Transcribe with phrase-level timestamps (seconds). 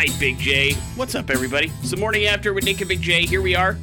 [0.00, 0.72] right, Big J.
[0.96, 1.70] What's up, everybody?
[1.80, 3.26] It's the morning after with Nick and Big J.
[3.26, 3.76] Here we are,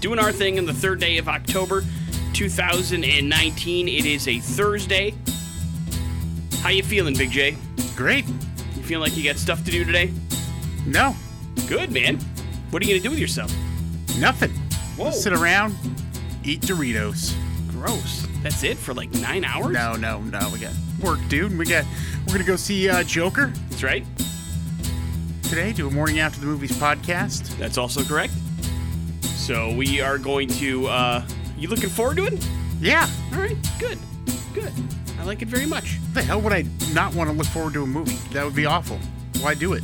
[0.00, 1.82] doing our thing on the third day of October,
[2.34, 3.88] 2019.
[3.88, 5.14] It is a Thursday.
[6.60, 7.56] How you feeling, Big J?
[7.96, 8.26] Great.
[8.28, 10.12] You feeling like you got stuff to do today?
[10.84, 11.16] No,
[11.68, 12.18] Good, man.
[12.68, 13.50] What are you gonna do with yourself?
[14.18, 14.50] nothing.
[14.98, 15.10] Whoa.
[15.10, 15.74] Sit around,
[16.44, 17.34] eat Doritos.
[17.70, 18.26] Gross.
[18.42, 19.72] That's it for like nine hours.
[19.72, 20.50] No, no, no.
[20.52, 21.56] We got work, dude.
[21.56, 21.86] We got.
[22.26, 24.04] We're gonna go see uh, Joker that's right.
[25.48, 25.72] Today.
[25.72, 27.56] Do a morning after the movies podcast.
[27.58, 28.32] That's also correct.
[29.22, 30.86] So we are going to.
[30.88, 32.46] uh You looking forward to it?
[32.80, 33.08] Yeah.
[33.32, 33.56] All right.
[33.78, 33.98] Good.
[34.54, 34.72] Good.
[35.18, 35.98] I like it very much.
[36.14, 38.14] The hell would I not want to look forward to a movie?
[38.32, 38.98] That would be awful.
[39.40, 39.82] Why do it?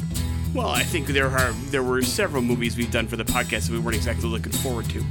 [0.55, 3.73] Well, I think there are there were several movies we've done for the podcast that
[3.73, 5.03] we weren't exactly looking forward to.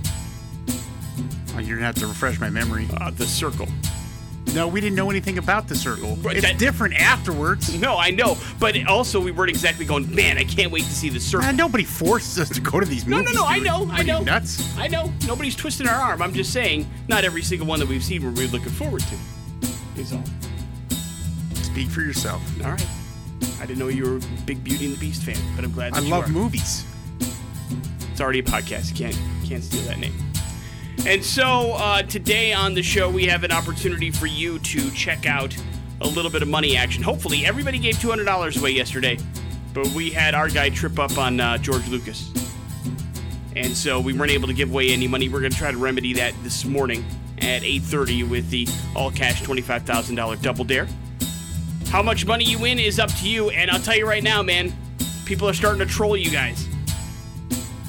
[1.56, 2.88] Oh, you're gonna have to refresh my memory.
[2.98, 3.68] Uh, the Circle.
[4.54, 6.16] No, we didn't know anything about the circle.
[6.18, 7.74] Right, it's that- different afterwards.
[7.80, 10.14] No, I know, but also we weren't exactly going.
[10.14, 11.52] Man, I can't wait to see the Circle.
[11.54, 13.26] Nobody forces us to go to these movies.
[13.26, 14.22] No, no, no, I know, What I know.
[14.22, 14.78] nuts.
[14.78, 16.22] I know nobody's twisting our arm.
[16.22, 19.16] I'm just saying, not every single one that we've seen we're really looking forward to.
[20.00, 20.24] Is all.
[21.54, 22.42] Speak for yourself.
[22.64, 22.88] All right.
[23.60, 25.94] I didn't know you were a big Beauty and the Beast fan, but I'm glad.
[25.94, 26.30] I love are.
[26.30, 26.86] movies.
[28.12, 28.90] It's already a podcast.
[28.92, 30.14] You can't can't steal that name.
[31.06, 35.26] And so uh, today on the show, we have an opportunity for you to check
[35.26, 35.56] out
[36.02, 37.04] a little bit of money action.
[37.04, 39.18] Hopefully, everybody gave two hundred dollars away yesterday,
[39.74, 42.32] but we had our guy trip up on uh, George Lucas,
[43.56, 45.30] and so we weren't able to give away any money.
[45.30, 47.04] We're going to try to remedy that this morning
[47.40, 50.88] at eight thirty with the all cash twenty five thousand dollar double dare.
[51.88, 54.42] How much money you win is up to you, and I'll tell you right now,
[54.42, 54.74] man,
[55.26, 56.68] people are starting to troll you guys.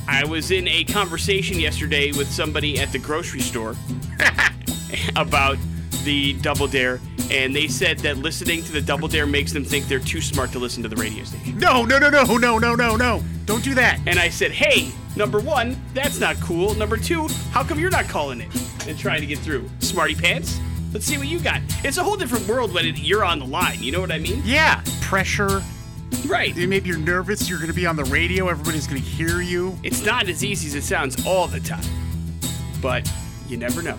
[0.07, 3.75] I was in a conversation yesterday with somebody at the grocery store
[5.17, 5.57] about
[6.05, 9.87] the Double Dare, and they said that listening to the Double Dare makes them think
[9.87, 11.59] they're too smart to listen to the radio station.
[11.59, 13.23] No, no, no, no, no, no, no, no.
[13.47, 13.99] Don't do that.
[14.07, 16.75] And I said, hey, number one, that's not cool.
[16.75, 18.49] Number two, how come you're not calling it
[18.87, 19.69] and trying to get through?
[19.81, 20.61] Smarty pants?
[20.93, 21.61] Let's see what you got.
[21.83, 23.83] It's a whole different world when it, you're on the line.
[23.83, 24.43] You know what I mean?
[24.45, 25.63] Yeah, pressure.
[26.27, 26.57] Right.
[26.57, 27.49] Maybe you're nervous.
[27.49, 28.49] You're going to be on the radio.
[28.49, 29.79] Everybody's going to hear you.
[29.83, 31.85] It's not as easy as it sounds all the time.
[32.81, 33.11] But
[33.49, 33.99] you never know.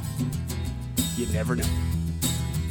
[1.15, 1.65] You never know.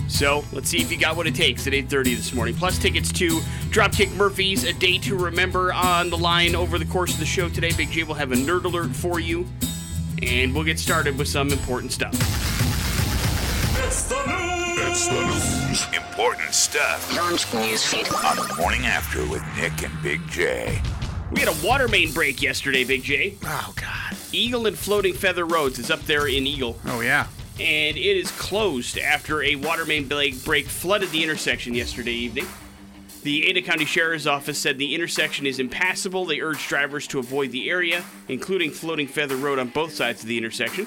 [0.08, 2.54] So let's see if you got what it takes at 8:30 this morning.
[2.54, 3.40] Plus tickets to
[3.70, 7.48] Dropkick Murphys, a day to remember on the line over the course of the show
[7.48, 7.72] today.
[7.76, 9.44] Big J will have a nerd alert for you,
[10.22, 12.14] and we'll get started with some important stuff.
[13.84, 14.53] It's the news.
[14.76, 15.86] It's the news.
[15.94, 18.12] Important stuff Launch newsfeed.
[18.24, 20.80] on the morning after with Nick and Big J.
[21.32, 23.36] We had a water main break yesterday, Big J.
[23.44, 24.16] Oh, God.
[24.32, 26.78] Eagle and Floating Feather Roads is up there in Eagle.
[26.86, 27.26] Oh, yeah.
[27.58, 32.46] and it is closed after a water main break break flooded the intersection yesterday evening.
[33.22, 36.26] The Ada County Sheriff's Office said the intersection is impassable.
[36.26, 40.28] They urged drivers to avoid the area, including Floating Feather Road on both sides of
[40.28, 40.86] the intersection.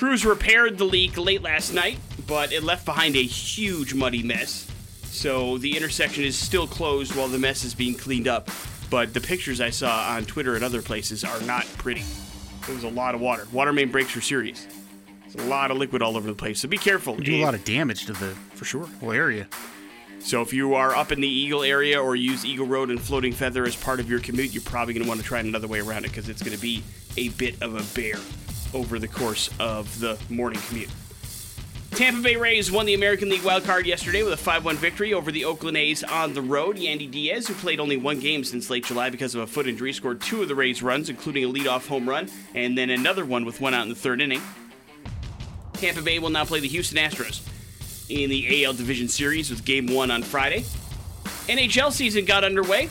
[0.00, 4.66] Crews repaired the leak late last night, but it left behind a huge muddy mess.
[5.02, 8.48] So the intersection is still closed while the mess is being cleaned up.
[8.88, 12.02] But the pictures I saw on Twitter and other places are not pretty.
[12.62, 13.46] It was a lot of water.
[13.52, 14.66] Water main breaks are serious.
[15.26, 17.16] It's a lot of liquid all over the place, so be careful.
[17.16, 18.86] Do a lot of damage to the for sure.
[19.00, 19.48] whole area.
[20.20, 23.34] So if you are up in the Eagle area or use Eagle Road and Floating
[23.34, 25.80] Feather as part of your commute, you're probably going to want to try another way
[25.80, 26.82] around it because it's going to be
[27.18, 28.16] a bit of a bear
[28.74, 30.90] over the course of the morning commute.
[31.92, 35.32] Tampa Bay Rays won the American League wild card yesterday with a 5-1 victory over
[35.32, 36.76] the Oakland A's on the road.
[36.76, 39.92] Yandy Diaz, who played only one game since late July because of a foot injury,
[39.92, 43.44] scored two of the Rays' runs, including a leadoff home run and then another one
[43.44, 44.40] with one out in the third inning.
[45.74, 47.46] Tampa Bay will now play the Houston Astros
[48.08, 50.64] in the AL Division Series with Game One on Friday.
[51.48, 52.88] NHL season got underway.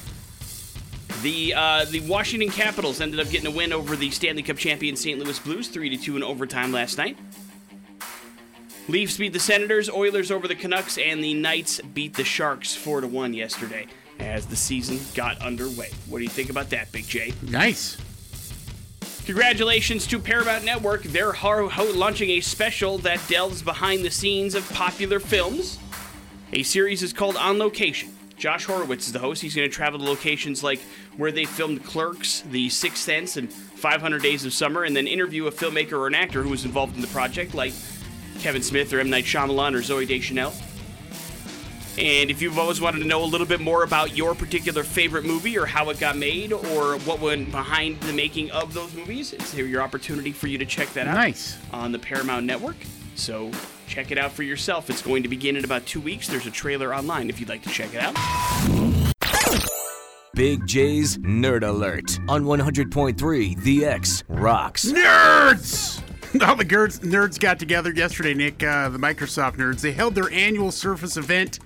[1.22, 4.96] The uh, the Washington Capitals ended up getting a win over the Stanley Cup champion
[4.96, 5.20] St.
[5.20, 7.18] Louis Blues, three to two in overtime last night.
[8.88, 13.02] Leafs beat the Senators, Oilers over the Canucks, and the Knights beat the Sharks four
[13.02, 13.86] to one yesterday
[14.20, 15.90] as the season got underway.
[16.08, 17.34] What do you think about that, Big J?
[17.42, 17.98] Nice.
[19.26, 21.04] Congratulations to Paramount Network.
[21.04, 25.78] They're ho- launching a special that delves behind the scenes of popular films.
[26.52, 28.16] A series is called On Location.
[28.38, 29.42] Josh Horowitz is the host.
[29.42, 30.80] He's going to travel to locations like
[31.20, 35.48] where they filmed Clerks, The Sixth Sense, and 500 Days of Summer, and then interview
[35.48, 37.74] a filmmaker or an actor who was involved in the project, like
[38.40, 39.10] Kevin Smith or M.
[39.10, 40.54] Night Shyamalan or Zooey Deschanel.
[41.98, 45.26] And if you've always wanted to know a little bit more about your particular favorite
[45.26, 49.34] movie or how it got made or what went behind the making of those movies,
[49.34, 51.58] it's here your opportunity for you to check that out Nice.
[51.74, 52.78] on the Paramount Network.
[53.16, 53.52] So
[53.88, 54.90] check it out for yourself.
[54.90, 56.28] It's going to begin in about two weeks.
[56.30, 58.16] There's a trailer online if you'd like to check it out.
[60.34, 64.86] Big J's Nerd Alert on 100.3 The X Rocks.
[64.86, 66.02] Nerds!
[66.48, 69.82] All the nerds, nerds got together yesterday, Nick, uh, the Microsoft nerds.
[69.82, 71.60] They held their annual Surface event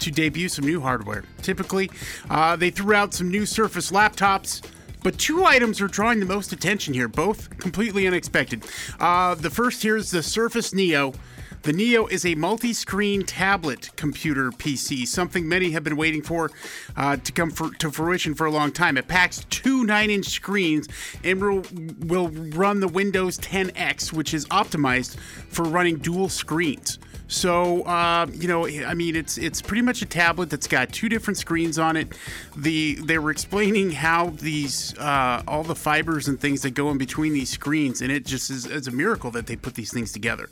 [0.00, 1.24] to debut some new hardware.
[1.42, 1.90] Typically,
[2.28, 4.62] uh, they threw out some new Surface laptops.
[5.02, 8.64] But two items are drawing the most attention here, both completely unexpected.
[8.98, 11.14] Uh, the first here is the Surface Neo.
[11.62, 16.50] The Neo is a multi screen tablet computer PC, something many have been waiting for
[16.96, 18.96] uh, to come for, to fruition for a long time.
[18.96, 20.88] It packs two 9 inch screens
[21.22, 21.62] and will,
[21.98, 25.18] will run the Windows 10X, which is optimized
[25.50, 26.98] for running dual screens.
[27.30, 31.08] So uh, you know, I mean, it's it's pretty much a tablet that's got two
[31.08, 32.12] different screens on it.
[32.56, 36.98] The they were explaining how these uh, all the fibers and things that go in
[36.98, 40.10] between these screens, and it just is it's a miracle that they put these things
[40.10, 40.48] together.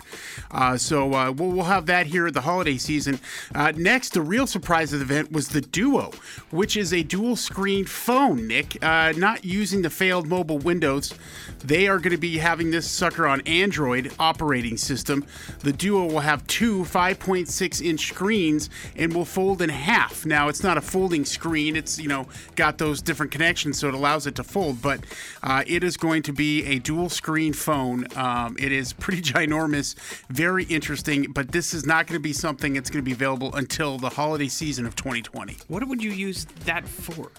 [0.52, 3.18] Uh, so uh, we'll, we'll have that here at the holiday season.
[3.56, 6.12] Uh, next, the real surprise of the event was the Duo,
[6.50, 8.46] which is a dual screen phone.
[8.46, 11.12] Nick, uh, not using the failed mobile Windows,
[11.58, 15.26] they are going to be having this sucker on Android operating system.
[15.60, 20.24] The Duo will have two 5.6 inch screens and will fold in half.
[20.24, 22.26] Now, it's not a folding screen, it's, you know,
[22.56, 25.00] got those different connections, so it allows it to fold, but
[25.42, 28.06] uh, it is going to be a dual screen phone.
[28.16, 29.94] Um, it is pretty ginormous,
[30.28, 33.54] very interesting, but this is not going to be something that's going to be available
[33.54, 35.56] until the holiday season of 2020.
[35.68, 37.30] What would you use that for?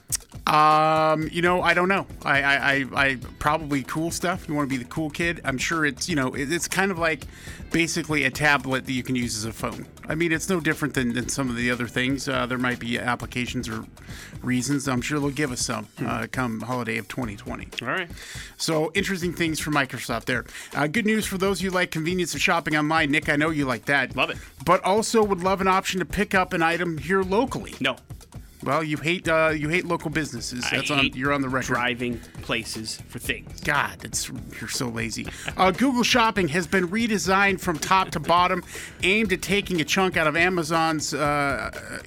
[0.49, 2.07] Um, you know, I don't know.
[2.23, 4.47] I, I, I, I probably cool stuff.
[4.47, 5.41] You want to be the cool kid.
[5.43, 7.25] I'm sure it's, you know, it's kind of like
[7.71, 9.85] basically a tablet that you can use as a phone.
[10.07, 12.27] I mean, it's no different than, than some of the other things.
[12.27, 13.85] Uh, there might be applications or
[14.41, 14.87] reasons.
[14.87, 17.67] I'm sure they'll give us some uh, come holiday of 2020.
[17.83, 18.09] All right.
[18.57, 20.45] So interesting things for Microsoft there.
[20.73, 23.11] Uh, good news for those who like convenience of shopping online.
[23.11, 24.15] Nick, I know you like that.
[24.15, 24.37] Love it.
[24.65, 27.75] But also would love an option to pick up an item here locally.
[27.79, 27.97] No.
[28.63, 30.65] Well, you hate uh, you hate local businesses.
[30.69, 31.67] That's on you're on the record.
[31.67, 33.61] Driving places for things.
[33.61, 33.97] God,
[34.59, 35.27] you're so lazy.
[35.55, 38.63] Uh, Google Shopping has been redesigned from top to bottom,
[39.03, 42.01] aimed at taking a chunk out of Amazon's uh,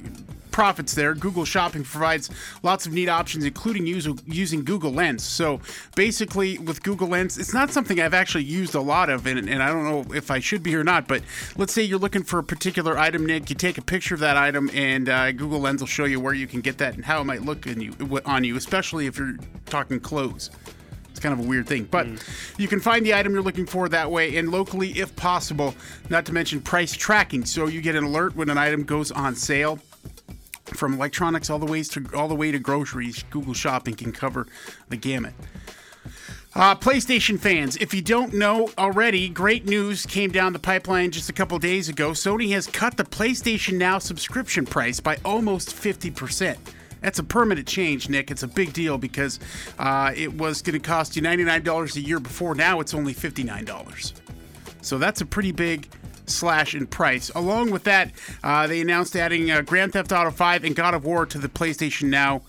[0.53, 1.15] profits there.
[1.15, 2.31] Google Shopping provides
[2.63, 5.25] lots of neat options, including use, using Google Lens.
[5.25, 5.61] So
[5.97, 9.63] basically, with Google Lens, it's not something I've actually used a lot of, and, and
[9.63, 11.09] I don't know if I should be or not.
[11.09, 11.23] But
[11.57, 13.51] let's say you're looking for a particular item, Nick.
[13.51, 16.35] You take a picture of that item, and uh, Google Lens will show you where
[16.35, 17.95] you can get that and how it might look you,
[18.27, 20.51] on you, especially if you're talking clothes.
[21.11, 22.07] It's kind of a weird thing, but
[22.57, 25.75] you can find the item you're looking for that way and locally if possible,
[26.09, 27.45] not to mention price tracking.
[27.45, 29.79] So you get an alert when an item goes on sale.
[30.75, 34.47] From electronics all the ways to all the way to groceries, Google Shopping can cover
[34.89, 35.35] the gamut.
[36.55, 41.31] Uh, PlayStation fans, if you don't know already, great news came down the pipeline just
[41.31, 42.11] a couple days ago.
[42.11, 46.59] Sony has cut the PlayStation Now subscription price by almost 50%.
[47.01, 48.31] That's a permanent change, Nick.
[48.31, 49.41] It's a big deal because
[49.79, 52.55] uh, it was going to cost you $99 a year before.
[52.55, 54.13] Now it's only $59.
[54.83, 55.89] So that's a pretty big
[56.27, 57.31] slash in price.
[57.35, 61.05] Along with that, uh, they announced adding uh, Grand Theft Auto 5 and God of
[61.05, 62.43] War to the PlayStation Now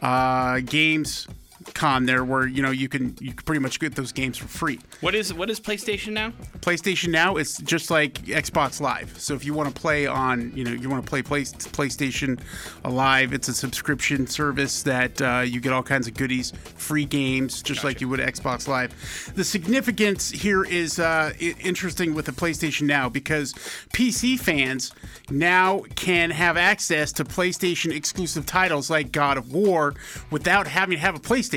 [0.00, 1.26] uh, games
[1.74, 4.48] con there where you know you can you can pretty much get those games for
[4.48, 4.78] free.
[5.00, 6.32] What is what is PlayStation now?
[6.60, 9.18] PlayStation Now is just like Xbox Live.
[9.18, 12.40] So if you want to play on, you know, you want to play play, PlayStation
[12.84, 17.62] Live, it's a subscription service that uh, you get all kinds of goodies, free games,
[17.62, 18.94] just like you would Xbox Live.
[19.34, 23.54] The significance here is uh, interesting with the PlayStation Now because
[23.92, 24.92] PC fans
[25.30, 29.94] now can have access to PlayStation exclusive titles like God of War
[30.30, 31.51] without having to have a PlayStation.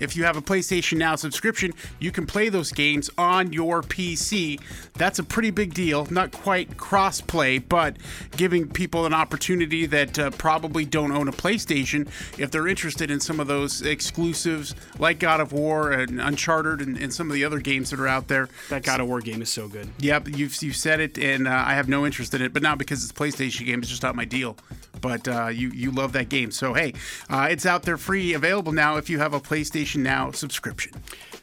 [0.00, 4.58] If you have a PlayStation Now subscription, you can play those games on your PC.
[4.94, 6.06] That's a pretty big deal.
[6.10, 7.98] Not quite cross play, but
[8.36, 12.08] giving people an opportunity that uh, probably don't own a PlayStation
[12.38, 16.96] if they're interested in some of those exclusives like God of War and Uncharted and,
[16.96, 18.48] and some of the other games that are out there.
[18.70, 19.90] That God of War game is so good.
[19.98, 22.78] Yep, you've, you've said it, and uh, I have no interest in it, but not
[22.78, 23.80] because it's a PlayStation game.
[23.80, 24.56] It's just not my deal.
[25.00, 26.94] But uh, you you love that game, so hey,
[27.28, 30.92] uh, it's out there free, available now if you have a PlayStation Now subscription.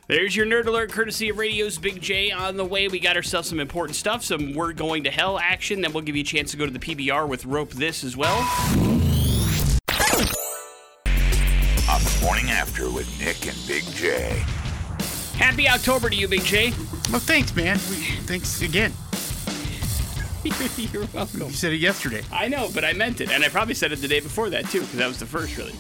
[0.07, 2.31] There's your nerd alert, courtesy of Radio's Big J.
[2.31, 5.81] On the way, we got ourselves some important stuff, some We're Going to Hell action.
[5.81, 8.15] Then we'll give you a chance to go to the PBR with Rope This as
[8.15, 8.37] well.
[11.89, 14.43] On the morning after with Nick and Big J.
[15.35, 16.71] Happy October to you, Big J.
[17.11, 17.77] Well, thanks, man.
[17.77, 18.93] Thanks again.
[20.77, 21.41] You're welcome.
[21.41, 22.23] You said it yesterday.
[22.31, 23.31] I know, but I meant it.
[23.31, 25.57] And I probably said it the day before that, too, because that was the first,
[25.57, 25.75] really.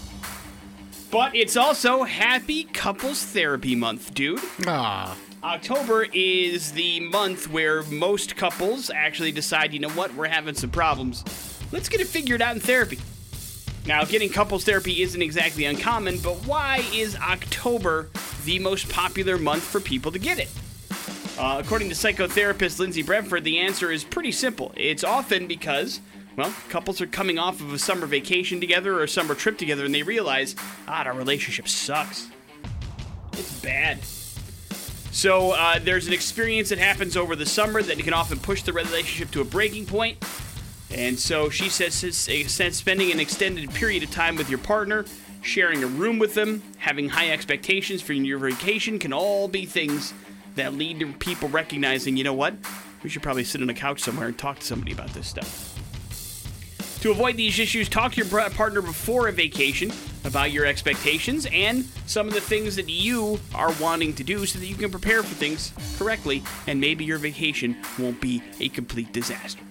[1.09, 4.41] But it's also Happy Couples Therapy Month, dude.
[4.65, 10.55] Ah, October is the month where most couples actually decide, you know what, we're having
[10.55, 11.23] some problems.
[11.71, 12.99] Let's get it figured out in therapy.
[13.85, 18.09] Now, getting couples therapy isn't exactly uncommon, but why is October
[18.43, 20.49] the most popular month for people to get it?
[21.37, 24.73] Uh, according to psychotherapist Lindsay Brentford, the answer is pretty simple.
[24.75, 26.01] It's often because,
[26.35, 29.85] well, couples are coming off of a summer vacation together or a summer trip together
[29.85, 30.55] and they realize,
[30.87, 32.27] ah, our relationship sucks.
[33.33, 34.03] It's bad.
[35.11, 38.73] So uh, there's an experience that happens over the summer that can often push the
[38.73, 40.17] relationship to a breaking point.
[40.89, 45.05] And so she says says spending an extended period of time with your partner,
[45.43, 50.13] sharing a room with them, having high expectations for your vacation can all be things
[50.57, 52.55] that lead to people recognizing, you know what?
[53.03, 55.73] We should probably sit on a couch somewhere and talk to somebody about this stuff.
[57.01, 59.91] To avoid these issues, talk to your partner before a vacation
[60.25, 64.59] about your expectations and some of the things that you are wanting to do so
[64.59, 69.13] that you can prepare for things correctly and maybe your vacation won't be a complete
[69.13, 69.61] disaster.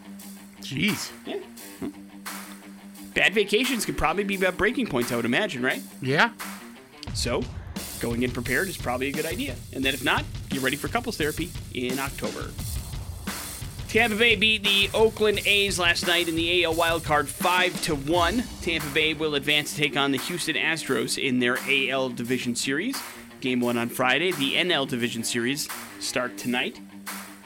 [0.60, 1.10] Jeez.
[1.26, 1.40] Yeah.
[3.14, 5.82] Bad vacations could probably be about breaking points, I would imagine, right?
[6.00, 6.30] Yeah.
[7.14, 7.42] So,
[8.00, 9.54] going in prepared is probably a good idea.
[9.72, 12.50] And then if not, get ready for couples therapy in October.
[13.88, 18.42] Tampa Bay beat the Oakland A's last night in the AL wildcard 5 to 1.
[18.60, 23.00] Tampa Bay will advance to take on the Houston Astros in their AL Division Series.
[23.40, 24.32] Game 1 on Friday.
[24.32, 25.68] The NL Division Series
[26.00, 26.80] start tonight.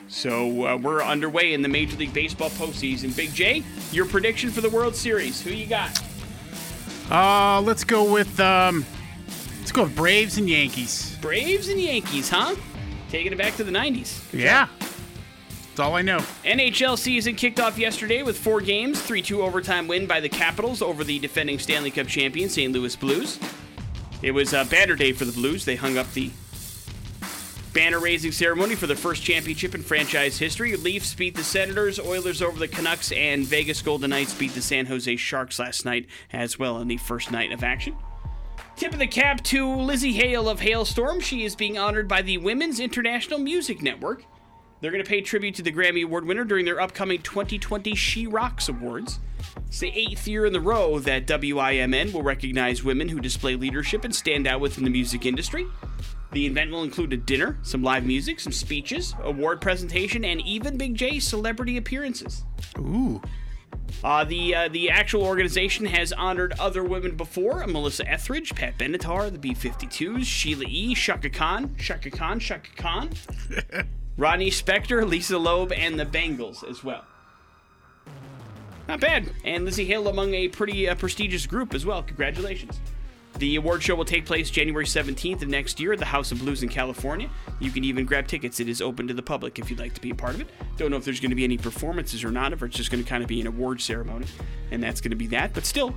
[0.08, 3.14] So uh, we're underway in the Major League Baseball postseason.
[3.14, 5.40] Big J, your prediction for the World Series.
[5.40, 6.02] Who you got?
[7.10, 8.84] Uh, let's go with um,
[9.70, 11.16] let's go Braves and Yankees.
[11.20, 12.56] Braves and Yankees, huh?
[13.08, 14.20] Taking it back to the 90s.
[14.32, 14.66] Yeah.
[14.80, 16.18] That's all I know.
[16.44, 20.82] NHL season kicked off yesterday with four games, 3 2 overtime win by the Capitals
[20.82, 22.72] over the defending Stanley Cup champion St.
[22.72, 23.38] Louis Blues.
[24.22, 25.64] It was a banner day for the Blues.
[25.64, 26.32] They hung up the
[27.72, 30.74] banner raising ceremony for the first championship in franchise history.
[30.74, 34.86] Leafs beat the Senators, Oilers over the Canucks, and Vegas Golden Knights beat the San
[34.86, 37.94] Jose Sharks last night as well in the first night of action.
[38.80, 41.20] Tip of the cap to Lzzy Hale of Halestorm.
[41.20, 44.24] She is being honored by the Women's International Music Network.
[44.80, 48.26] They're going to pay tribute to the Grammy Award winner during their upcoming 2020 She
[48.26, 49.20] Rocks Awards.
[49.66, 54.02] It's the eighth year in the row that WIMN will recognize women who display leadership
[54.02, 55.66] and stand out within the music industry.
[56.32, 60.78] The event will include a dinner, some live music, some speeches, award presentation, and even
[60.78, 62.44] Big J celebrity appearances.
[62.78, 63.20] Ooh.
[64.02, 69.30] Uh, the uh, the actual organization has honored other women before: Melissa Etheridge, Pat Benatar,
[69.30, 73.10] the B-52s, Sheila E., Chaka Khan, Chaka Khan, Chaka Khan,
[74.16, 77.04] Ronnie Spector, Lisa Loeb, and the Bangles as well.
[78.88, 79.30] Not bad.
[79.44, 82.02] And Lzzy Hale among a pretty uh, prestigious group as well.
[82.02, 82.80] Congratulations.
[83.38, 86.40] The award show will take place January 17th of next year at the House of
[86.40, 87.30] Blues in California.
[87.58, 88.60] You can even grab tickets.
[88.60, 90.48] It is open to the public if you'd like to be a part of it.
[90.76, 93.02] Don't know if there's going to be any performances or not, if it's just going
[93.02, 94.26] to kind of be an award ceremony.
[94.70, 95.54] And that's going to be that.
[95.54, 95.94] But still,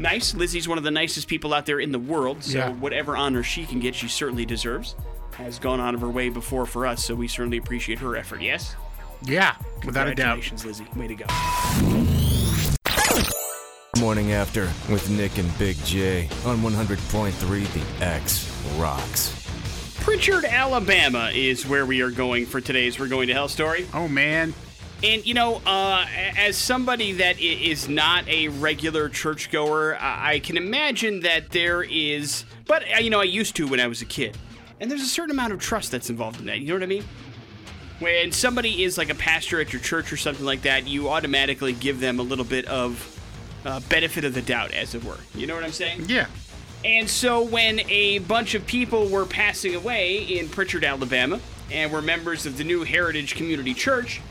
[0.00, 0.32] nice.
[0.32, 2.42] Lzzy's one of the nicest people out there in the world.
[2.42, 2.70] So Yeah.
[2.70, 4.96] whatever honor she can get, she certainly deserves.
[5.34, 8.42] Has gone out of her way before for us, so we certainly appreciate her effort.
[8.42, 8.74] Yes?
[9.22, 10.40] Yeah, without a doubt.
[10.42, 10.86] Congratulations, Lizzie.
[10.96, 12.07] Way to go.
[14.00, 19.34] Morning After with Nick and Big J on 100.3 The X Rocks.
[20.04, 23.86] Prichard, Alabama is where we are going for today's We're Going to Hell story.
[23.92, 24.54] Oh man.
[25.02, 30.56] And you know, uh, as somebody that is not a regular churchgoer, I I can
[30.56, 34.06] imagine that there is, but uh, you know, I used to when I was a
[34.06, 34.38] kid,
[34.80, 36.60] and there's a certain amount of trust that's involved in that.
[36.60, 37.04] You know what I mean?
[37.98, 41.72] When somebody is like a pastor at your church or something like that, you automatically
[41.72, 43.17] give them a little bit of
[43.68, 45.18] uh, benefit of the doubt, as it were.
[45.34, 46.06] You know what I'm saying?
[46.06, 46.26] Yeah.
[46.84, 51.38] And so when a bunch of people were passing away in Prichard, Alabama,
[51.70, 54.22] and were members of the New Heritage Community Church,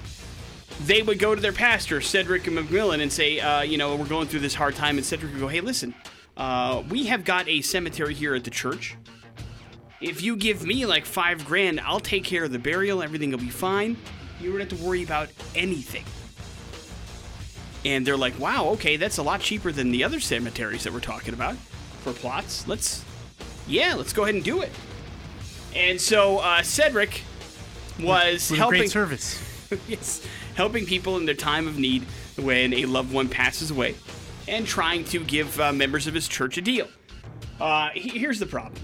[0.85, 4.27] they would go to their pastor, Cedric McMillan, and say, uh, you know, we're going
[4.27, 4.97] through this hard time.
[4.97, 5.93] And Cedric would go, hey, listen,
[6.35, 8.95] uh, we have got a cemetery here at the church.
[10.01, 13.03] If you give me like five grand, I'll take care of the burial.
[13.03, 13.97] Everything will be fine.
[14.39, 16.05] You don't have to worry about anything.
[17.85, 20.99] And they're like, wow, okay, that's a lot cheaper than the other cemeteries that we're
[20.99, 21.55] talking about
[22.03, 22.67] for plots.
[22.67, 23.03] Let's,
[23.67, 24.71] yeah, let's go ahead and do it.
[25.75, 27.21] And so uh, Cedric
[27.99, 29.41] was helping great service.
[29.87, 32.03] yes, helping people in their time of need
[32.37, 33.95] when a loved one passes away,
[34.47, 36.87] and trying to give uh, members of his church a deal.
[37.59, 38.81] Uh, he- here's the problem: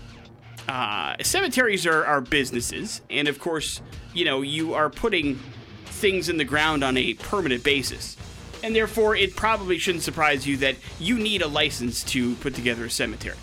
[0.67, 3.81] uh, cemeteries are, are businesses, and of course,
[4.13, 5.39] you know you are putting
[5.85, 8.17] things in the ground on a permanent basis,
[8.63, 12.85] and therefore it probably shouldn't surprise you that you need a license to put together
[12.85, 13.37] a cemetery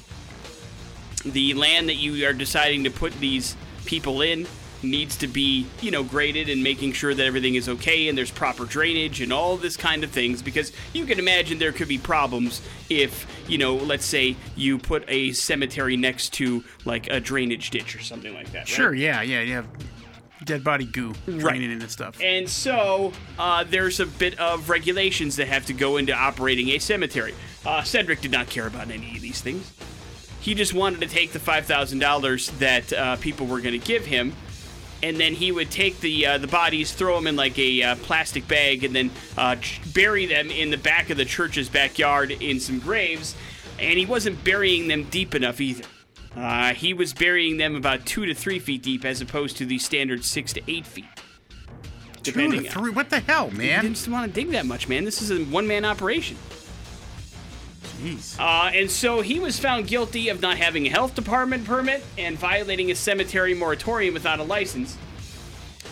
[1.25, 4.47] the land that you are deciding to put these people in
[4.83, 8.31] needs to be, you know, graded and making sure that everything is okay and there's
[8.31, 11.99] proper drainage and all this kind of things because you can imagine there could be
[11.99, 17.71] problems if, you know, let's say you put a cemetery next to like a drainage
[17.71, 18.61] ditch or something like that.
[18.61, 18.69] right?
[18.69, 19.67] Sure, yeah, yeah, have
[20.45, 22.21] dead body goo draining into stuff.
[22.23, 26.79] And so uh, there's a bit of regulations that have to go into operating a
[26.79, 27.35] cemetery.
[27.65, 29.73] Uh, Cedric did not care about any of these things.
[30.41, 34.33] He just wanted to take the $5,000 that uh, people were going to give him,
[35.03, 37.97] and then he would take the uh, the bodies, throw them in like a uh,
[37.97, 39.57] plastic bag, and then uh,
[39.93, 43.35] bury them in the back of the church's backyard in some graves.
[43.79, 45.85] And he wasn't burying them deep enough either.
[46.37, 49.79] Uh, he was burying them about two to three feet deep, as opposed to the
[49.79, 51.05] standard six to eight feet.
[52.23, 52.91] Two depending- to three.
[52.91, 53.83] What the hell, He man?
[53.85, 55.05] didn't want to dig that much, man.
[55.05, 56.37] This is a one man operation.
[58.03, 58.39] Jeez.
[58.39, 62.39] Uh, and so he was found guilty of not having a health department permit and
[62.39, 64.97] violating a cemetery moratorium without a license.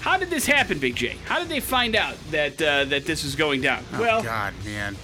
[0.00, 1.16] How did this happen, Big J?
[1.26, 3.84] How did they find out that uh, that this was going down?
[3.94, 4.96] oh well, God, man.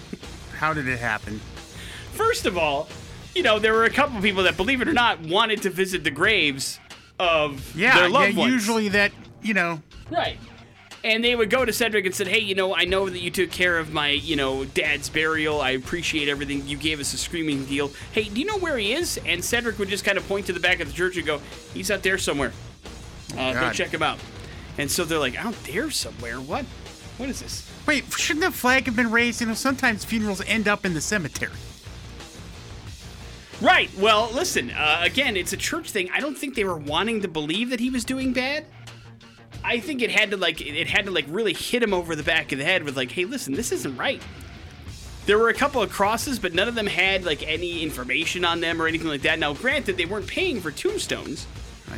[0.58, 1.40] How did it happen?
[2.12, 2.88] first of all,
[3.34, 6.04] you know there were a couple people that, believe it or not, wanted to visit
[6.04, 6.78] the graves
[7.18, 8.40] of Yeah, their loved yeah.
[8.40, 8.52] ones.
[8.52, 9.12] Usually that,
[9.42, 10.38] you know, Right.
[11.02, 13.30] And they would go to Cedric and said, "Hey, you know, I know that you
[13.30, 15.60] took care of my, you know, dad's burial.
[15.60, 16.66] I appreciate everything.
[16.66, 17.90] You gave us a screaming deal.
[18.12, 20.54] Hey, do you know where he is?" And Cedric would just kind of point to
[20.54, 21.42] the back of the church and go,
[21.74, 22.52] "He's out there somewhere.
[23.36, 24.18] Uh, go check him out."
[24.78, 26.40] And so they're like, "Out there somewhere?
[26.40, 26.64] What?
[27.18, 29.42] What is this?" wait, shouldn't the flag have been raised?
[29.42, 31.52] You know, sometimes funerals end up in the cemetery.
[33.60, 33.90] Right.
[33.98, 34.70] Well, listen.
[34.70, 36.10] Uh, again, it's a church thing.
[36.12, 38.66] I don't think they were wanting to believe that he was doing bad.
[39.62, 42.22] I think it had to like it had to like really hit him over the
[42.22, 44.22] back of the head with like, hey, listen, this isn't right.
[45.26, 48.60] There were a couple of crosses, but none of them had like any information on
[48.60, 49.38] them or anything like that.
[49.38, 51.46] Now, granted, they weren't paying for tombstones.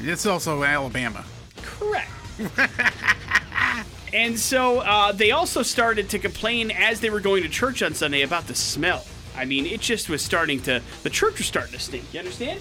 [0.03, 1.25] It's also Alabama.
[1.63, 2.11] Correct.
[4.13, 7.95] and so uh, they also started to complain as they were going to church on
[7.95, 9.05] Sunday about the smell.
[9.37, 12.13] I mean, it just was starting to, the church was starting to stink.
[12.13, 12.61] You understand?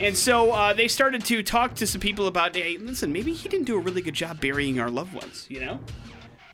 [0.00, 3.48] And so uh, they started to talk to some people about, hey, listen, maybe he
[3.48, 5.78] didn't do a really good job burying our loved ones, you know?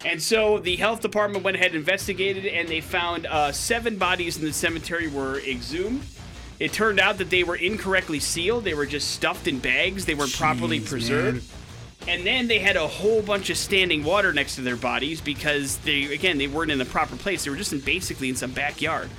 [0.04, 4.38] And so the health department went ahead and investigated, and they found uh, seven bodies
[4.38, 6.02] in the cemetery were exhumed.
[6.58, 8.64] It turned out that they were incorrectly sealed.
[8.64, 10.04] They were just stuffed in bags.
[10.04, 11.48] They weren't properly preserved.
[11.48, 11.59] man.
[12.08, 15.76] And then they had a whole bunch of standing water next to their bodies because
[15.78, 17.44] they, again, they weren't in the proper place.
[17.44, 19.10] They were just in basically in some backyard.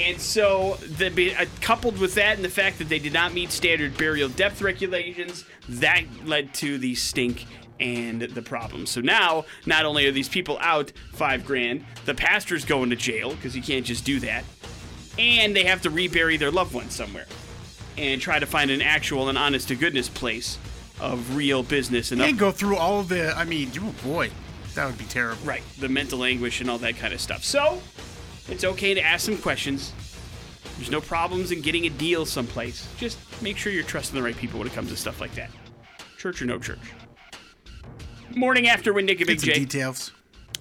[0.00, 3.50] And so, the, uh, coupled with that and the fact that they did not meet
[3.50, 7.46] standard burial depth regulations, that led to the stink
[7.78, 8.86] and the problem.
[8.86, 13.34] So now, not only are these people out five grand, the pastor's going to jail
[13.34, 14.44] because you can't just do that,
[15.18, 17.26] and they have to rebury their loved ones somewhere
[17.98, 20.58] and try to find an actual and honest to goodness place
[21.02, 23.36] of real business and You can't go through all of the.
[23.36, 24.30] I mean, oh boy,
[24.74, 25.44] that would be terrible.
[25.44, 27.44] Right, the mental anguish and all that kind of stuff.
[27.44, 27.82] So,
[28.48, 29.92] it's okay to ask some questions.
[30.76, 32.88] There's no problems in getting a deal someplace.
[32.96, 35.50] Just make sure you're trusting the right people when it comes to stuff like that.
[36.18, 36.78] Church or no church.
[38.34, 39.52] Morning after with Nick and Big J.
[39.54, 40.12] details.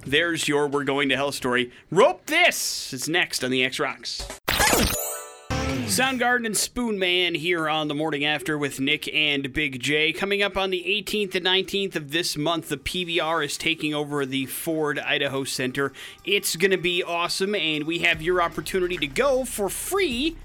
[0.06, 1.72] There's your We're Going to Hell story.
[1.92, 2.92] Rope this!
[2.92, 4.28] It's next on the X Rocks.
[5.92, 10.14] Soundgarden and Spoonman here on the morning after with Nick and Big J.
[10.14, 14.26] Coming up on the 18th and 19th of this month, the PBR is taking over
[14.26, 15.92] the Ford Idaho Center.
[16.24, 20.38] It's going to be awesome, and we have your opportunity to go for free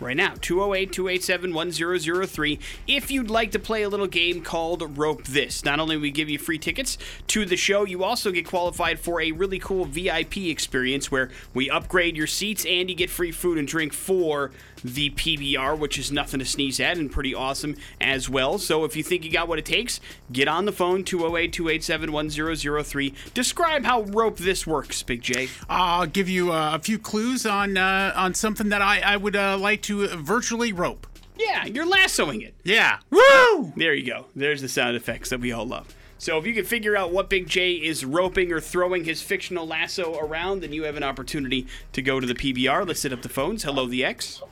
[0.00, 0.34] right now.
[0.40, 5.80] 208 287 1003 if you'd like to play a little game called rope this not
[5.80, 9.32] only we give you free tickets to the show you also get qualified for a
[9.32, 13.68] really cool vip experience where we upgrade your seats and you get free food and
[13.68, 14.50] drink for
[14.84, 18.58] the pbr which is nothing to sneeze at and pretty awesome as well.
[18.58, 22.12] So if you think you got what it takes get on the phone 208 287
[22.12, 25.48] 1003 describe how rope this works big j.
[25.68, 29.36] I'll give you uh, a few clues on uh, on something that I, I would
[29.36, 31.06] uh, like to Uh, virtually rope.
[31.36, 32.98] yeah you're lassoing it Yeah.
[33.10, 33.72] Woo!
[33.76, 34.26] There you go.
[34.36, 35.94] There's the sound effects that we all love.
[36.18, 39.66] So if you can figure out what Big J is roping or throwing his fictional
[39.66, 42.86] lasso around, then you have an opportunity to go to the PBR.
[42.86, 43.62] Let's set up the phones.
[43.62, 44.42] Hello, the X.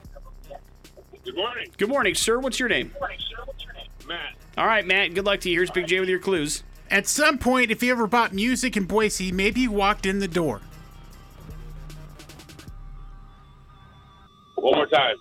[1.24, 2.38] Good morning, Good morning, sir.
[2.38, 2.90] What's your name?
[2.92, 3.42] Good morning, sir.
[3.44, 3.88] What's your name?
[4.06, 4.34] Matt.
[4.56, 5.12] All right, Matt.
[5.14, 5.58] Good luck to you.
[5.58, 6.62] Here's Big J with your clues.
[6.88, 10.28] At some point, if you ever bought music in Boise, maybe you walked in the
[10.28, 10.60] door.
[14.54, 15.16] One more time.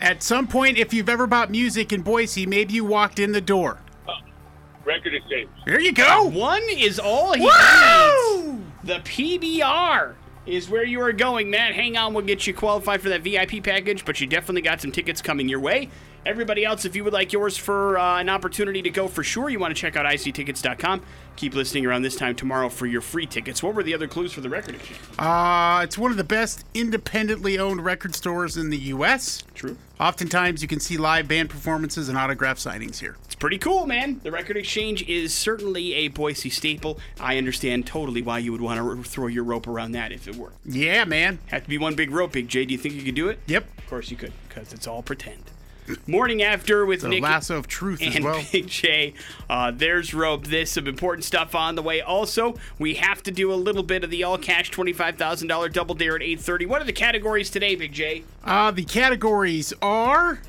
[0.00, 3.40] At some point, if you've ever bought music in Boise, maybe you walked in the
[3.40, 3.80] door.
[4.84, 5.50] Record exchange.
[5.66, 6.24] There you go.
[6.24, 8.52] One is all he Woo!
[8.52, 8.64] needs.
[8.84, 10.14] The PBR
[10.46, 11.74] is where you are going, Matt.
[11.74, 14.90] Hang on, we'll get you qualified for that VIP package, but you definitely got some
[14.90, 15.90] tickets coming your way.
[16.24, 19.50] Everybody else, if you would like yours for uh, an opportunity to go for sure,
[19.50, 21.02] you want to check out ictickets.com.
[21.36, 23.62] Keep listening around this time tomorrow for your free tickets.
[23.62, 25.00] What were the other clues for the record exchange?
[25.18, 29.42] Uh, it's one of the best independently owned record stores in the U.S.
[29.54, 29.76] True.
[30.00, 33.16] Oftentimes, you can see live band performances and autograph signings here.
[33.24, 34.20] It's pretty cool, man.
[34.22, 37.00] The record exchange is certainly a Boise staple.
[37.18, 40.36] I understand totally why you would want to throw your rope around that if it
[40.36, 40.52] were.
[40.64, 41.40] Yeah, man.
[41.46, 42.64] Have to be one big rope, Big J.
[42.64, 43.40] Do you think you could do it?
[43.46, 43.66] Yep.
[43.78, 45.50] Of course you could, because it's all pretend.
[46.06, 48.42] Morning after with The Nick lasso of truth as and well.
[48.52, 49.14] Big J.
[49.48, 50.46] Uh, there's rope.
[50.46, 52.00] This some important stuff on the way.
[52.00, 55.68] Also, we have to do a little bit of the all cash twenty-five thousand dollar
[55.68, 56.66] double dare at eight thirty.
[56.66, 58.24] What are the categories today, Big J?
[58.44, 60.40] Uh, the categories are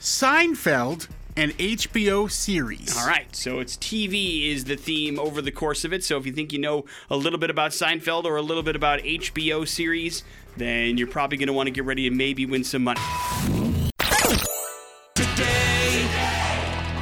[0.00, 2.96] Seinfeld and HBO series.
[2.96, 6.02] All right, so it's TV is the theme over the course of it.
[6.02, 8.74] So if you think you know a little bit about Seinfeld or a little bit
[8.76, 10.22] about HBO series,
[10.56, 13.00] then you're probably going to want to get ready to maybe win some money.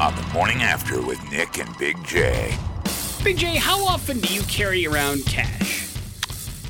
[0.00, 2.58] On the morning after with Nick and Big J.
[3.22, 5.88] Big J, how often do you carry around cash?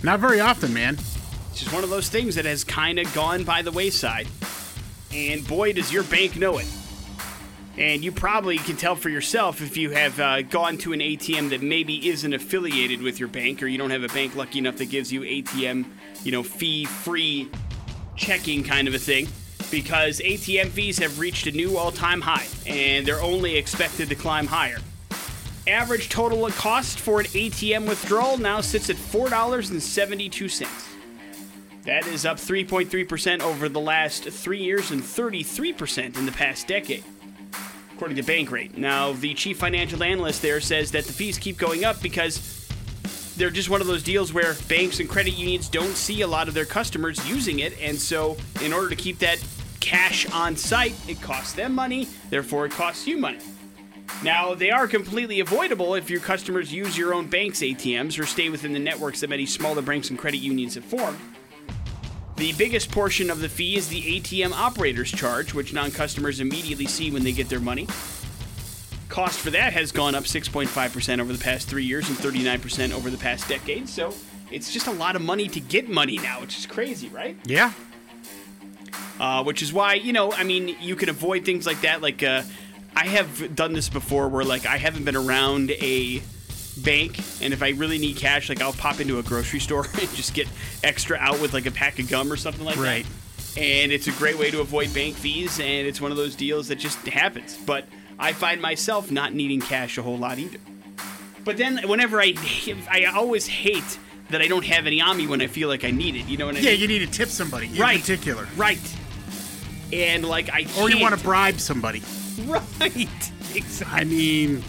[0.03, 0.99] Not very often, man.
[1.51, 4.29] It's just one of those things that has kind of gone by the wayside.
[5.11, 6.67] And boy, does your bank know it.
[7.79, 11.49] And you probably can tell for yourself if you have uh, gone to an ATM
[11.49, 14.77] that maybe isn't affiliated with your bank, or you don't have a bank lucky enough
[14.77, 15.87] that gives you ATM,
[16.25, 17.51] you know, fee-free
[18.17, 19.29] checking kind of a thing.
[19.71, 24.47] Because ATM fees have reached a new all-time high, and they're only expected to climb
[24.47, 24.79] higher.
[25.67, 30.91] Average total cost for an ATM withdrawal now sits at $4.72.
[31.85, 37.05] That is up 3.3% over the last three years and 33% in the past decade,
[37.95, 38.77] according to Bankrate.
[38.77, 42.64] Now, the chief financial analyst there says that the fees keep going up because
[43.37, 46.49] they're just one of those deals where banks and credit unions don't see a lot
[46.49, 49.45] of their customers using it, and so in order to keep that
[49.81, 53.39] cash on site, it costs them money, therefore, it costs you money.
[54.23, 58.49] Now, they are completely avoidable if your customers use your own bank's ATMs or stay
[58.49, 61.19] within the networks that many smaller banks and credit unions have formed.
[62.37, 66.87] The biggest portion of the fee is the ATM operator's charge, which non customers immediately
[66.87, 67.87] see when they get their money.
[69.09, 73.11] Cost for that has gone up 6.5% over the past three years and 39% over
[73.11, 74.13] the past decade, so
[74.51, 77.37] it's just a lot of money to get money now, which is crazy, right?
[77.45, 77.73] Yeah.
[79.21, 82.23] uh, which is why you know i mean you can avoid things like that like
[82.23, 82.43] uh,
[82.97, 86.21] i have done this before where like i haven't been around a
[86.83, 90.09] bank and if i really need cash like i'll pop into a grocery store and
[90.15, 90.49] just get
[90.83, 92.83] extra out with like a pack of gum or something like that.
[92.83, 93.07] Right.
[93.55, 96.35] that and it's a great way to avoid bank fees and it's one of those
[96.35, 97.85] deals that just happens but
[98.19, 100.59] i find myself not needing cash a whole lot either
[101.45, 102.35] but then whenever i
[102.91, 103.99] i always hate
[104.31, 106.37] that i don't have any on me when i feel like i need it you
[106.37, 108.47] know what i Yeah, mean Yeah, you need to tip somebody in right particular.
[108.57, 108.79] right
[109.93, 112.03] and like i Or you want to bribe somebody.
[112.47, 113.09] Right.
[113.55, 114.01] Exactly.
[114.01, 114.65] I mean,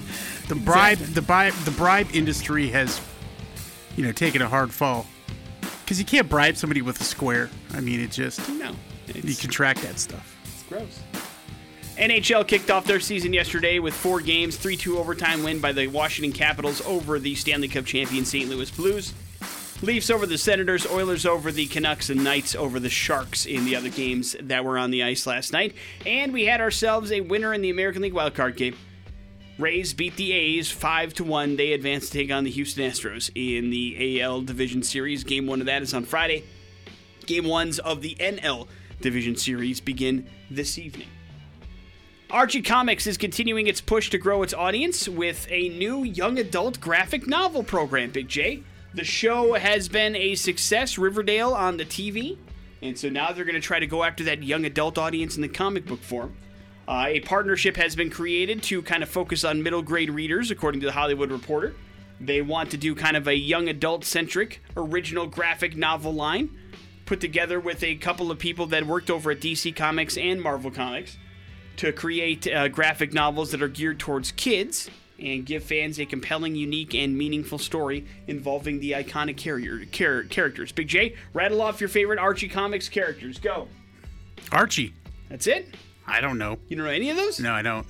[0.48, 3.02] the bribe the bribe the bribe industry has
[3.98, 5.08] you know taken a hard fall.
[5.88, 7.50] Cuz you can't bribe somebody with a square.
[7.74, 8.76] I mean, it just No.
[9.16, 10.36] you track that stuff.
[10.44, 11.00] it's gross.
[11.98, 15.88] NHL kicked off their season yesterday with four games, 3 2 overtime win by the
[15.88, 18.50] Washington Capitals over the Stanley Cup champion St.
[18.50, 19.14] Louis Blues.
[19.82, 23.78] Leafs over the Senators, Oilers over the Canucks, and Knights over the Sharks in the
[23.78, 25.74] other games that were on the ice last night.
[26.06, 28.76] And we had ourselves a winner in the American League wildcard game.
[29.58, 31.56] Rays beat the A's 5 to 1.
[31.56, 35.24] They advance to take on the Houston Astros in the AL Division Series.
[35.24, 36.44] Game 1 of that is on Friday.
[37.26, 38.68] Game 1s of the NL
[39.00, 41.08] Division Series begin this evening.
[42.36, 46.82] Archie Comics is continuing its push to grow its audience with a new young adult
[46.82, 48.62] graphic novel program, Big J.
[48.94, 52.38] The show has been a success, Riverdale on the TV,
[52.82, 55.44] and so now they're going to try to go after that young adult audience in
[55.44, 56.36] the comic book form.
[56.90, 60.82] Uh, a partnership has been created to kind of focus on middle grade readers, according
[60.82, 61.74] to the Hollywood Reporter.
[62.20, 66.50] They want to do kind of a young adult centric original graphic novel line,
[67.06, 70.70] put together with a couple of people that worked over at DC Comics and Marvel
[70.70, 71.16] Comics
[71.78, 76.56] to create uh, graphic novels that are geared towards kids and give fans a compelling,
[76.56, 80.72] unique, and meaningful story involving the iconic carrier, char- characters.
[80.72, 83.40] Big J, rattle off your favorite Archie Comics characters.
[83.40, 83.68] Go.
[84.52, 84.94] Archie.
[85.30, 85.74] That's it?
[86.06, 86.58] I don't know.
[86.68, 87.40] You don't know any of those?
[87.40, 87.88] No, I don't.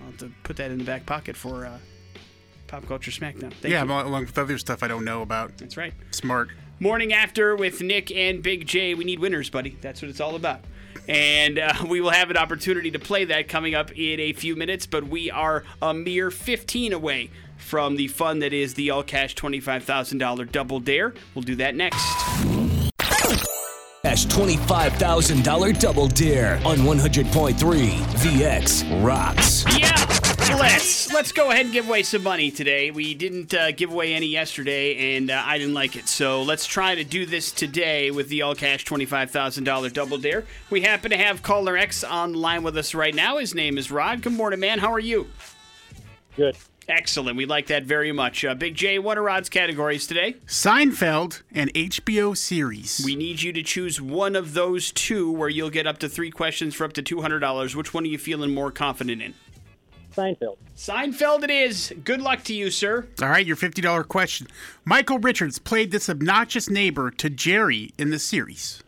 [0.00, 1.78] I'll have to put that in the back pocket for uh,
[2.66, 3.52] Pop Culture Smackdown.
[3.52, 3.90] Thank yeah, you.
[3.90, 5.58] along with other stuff I don't know about.
[5.58, 5.92] That's right.
[6.12, 6.50] Smart.
[6.80, 8.94] Morning after with Nick and Big J.
[8.94, 9.76] We need winners, buddy.
[9.80, 10.60] That's what it's all about.
[11.08, 14.56] And uh, we will have an opportunity to play that coming up in a few
[14.56, 19.02] minutes, but we are a mere 15 away from the fun that is the all
[19.02, 21.14] cash $25,000 double dare.
[21.34, 22.04] We'll do that next.
[24.04, 29.64] Cash $25,000 double dare on 100.3 VX Rocks.
[29.78, 29.94] Yeah,
[30.84, 32.90] let's let's go ahead and give away some money today.
[32.90, 36.08] We didn't uh, give away any yesterday, and uh, I didn't like it.
[36.08, 39.88] So let's try to do this today with the all cash twenty five thousand dollar
[39.88, 40.44] double dare.
[40.68, 43.38] We happen to have caller X on line with us right now.
[43.38, 44.20] His name is Rod.
[44.20, 44.78] Good morning, man.
[44.78, 45.28] How are you?
[46.36, 46.56] Good.
[46.86, 47.38] Excellent.
[47.38, 48.44] We like that very much.
[48.44, 50.34] Uh, Big J, what are Rod's categories today?
[50.46, 53.00] Seinfeld and HBO series.
[53.02, 56.30] We need you to choose one of those two, where you'll get up to three
[56.30, 57.74] questions for up to two hundred dollars.
[57.74, 59.32] Which one are you feeling more confident in?
[60.16, 60.56] Seinfeld.
[60.76, 61.92] Seinfeld, it is.
[62.04, 63.06] Good luck to you, sir.
[63.20, 64.46] All right, your $50 question.
[64.84, 68.82] Michael Richards played this obnoxious neighbor to Jerry in the series.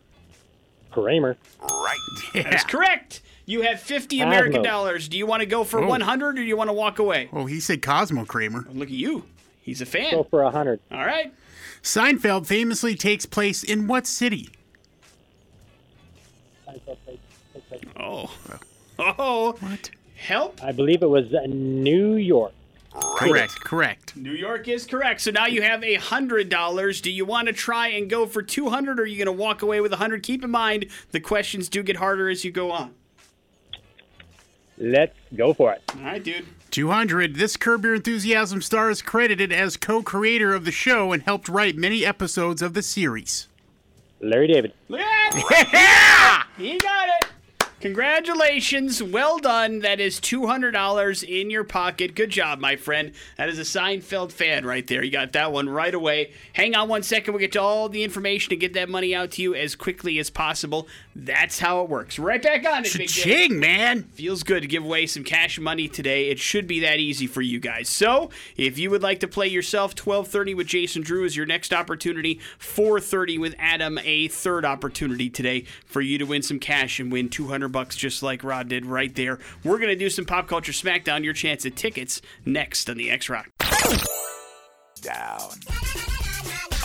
[0.91, 1.37] Kramer.
[1.61, 1.97] Right.
[2.33, 3.21] That is correct.
[3.45, 4.27] You have 50 Cosmo.
[4.27, 5.07] American dollars.
[5.07, 7.29] Do you want to go for 100 or do you want to walk away?
[7.31, 8.65] Oh, he said Cosmo Kramer.
[8.71, 9.23] Look at you.
[9.61, 10.11] He's a fan.
[10.11, 10.79] Go for a hundred.
[10.91, 11.33] All right.
[11.83, 14.49] Seinfeld famously takes place in what city?
[17.99, 18.31] Oh.
[18.99, 19.55] Oh.
[19.59, 19.89] What?
[20.17, 20.63] Help.
[20.63, 22.53] I believe it was uh, New York.
[22.93, 24.15] Correct, correct.
[24.15, 25.21] New York is correct.
[25.21, 26.99] So now you have a hundred dollars.
[26.99, 29.43] Do you want to try and go for two hundred, or are you going to
[29.43, 30.23] walk away with a hundred?
[30.23, 32.95] Keep in mind the questions do get harder as you go on.
[34.79, 35.81] Let's go for it.
[35.95, 36.45] All right, dude.
[36.71, 37.35] 200.
[37.35, 41.49] This Curb Your Enthusiasm star is credited as co creator of the show and helped
[41.49, 43.47] write many episodes of the series.
[44.19, 44.73] Larry David.
[44.87, 46.43] Yeah!
[46.57, 47.26] He got it.
[47.79, 49.03] Congratulations.
[49.03, 49.79] Well done.
[49.79, 52.15] That is $200 in your pocket.
[52.15, 53.11] Good job, my friend.
[53.37, 55.03] That is a Seinfeld fan right there.
[55.03, 56.31] You got that one right away.
[56.53, 57.33] Hang on one second.
[57.33, 60.17] We'll get to all the information to get that money out to you as quickly
[60.17, 60.87] as possible.
[61.15, 62.17] That's how it works.
[62.17, 63.09] Right back on it, Big.
[63.09, 64.03] Ching, man.
[64.13, 66.29] Feels good to give away some cash money today.
[66.29, 67.89] It should be that easy for you guys.
[67.89, 71.71] So, if you would like to play yourself, 12:30 with Jason Drew is your next
[71.71, 72.39] opportunity.
[72.57, 77.29] 4:30 with Adam, a third opportunity today for you to win some cash and win
[77.29, 79.39] 200 bucks just like Rod did right there.
[79.63, 83.09] We're going to do some pop culture smackdown, your chance at tickets next on the
[83.09, 83.49] X Rock.
[85.01, 85.51] Down.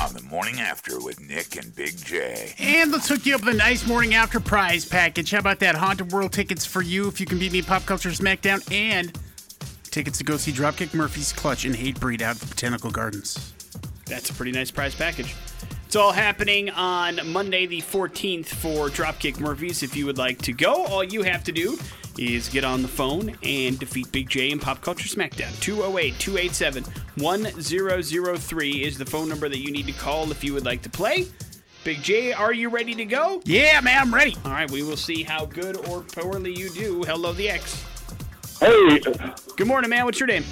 [0.01, 2.55] On the morning after with Nick and Big J.
[2.59, 5.31] And let's hook you up with a nice morning after prize package.
[5.31, 5.75] How about that?
[5.75, 9.17] Haunted World tickets for you if you can beat me Pop Culture Smackdown and
[9.85, 13.53] tickets to go see Dropkick Murphy's Clutch and Hatebreed out at the Botanical Gardens.
[14.07, 15.35] That's a pretty nice prize package.
[15.93, 19.83] It's all happening on Monday, the 14th, for Dropkick Murphys.
[19.83, 21.79] If you would like to go, all you have to do
[22.17, 25.53] is get on the phone and defeat Big J in Pop Culture Smackdown.
[25.61, 26.85] 208 287
[27.17, 30.89] 1003 is the phone number that you need to call if you would like to
[30.89, 31.27] play.
[31.85, 33.43] Big J, are you ready to go?
[33.45, 34.35] Yeah, man, I'm ready.
[34.47, 37.03] All right, we will see how good or poorly you do.
[37.03, 37.85] Hello, the X.
[38.61, 38.99] Hey,
[39.59, 40.07] Good morning, man.
[40.07, 40.45] What's your name?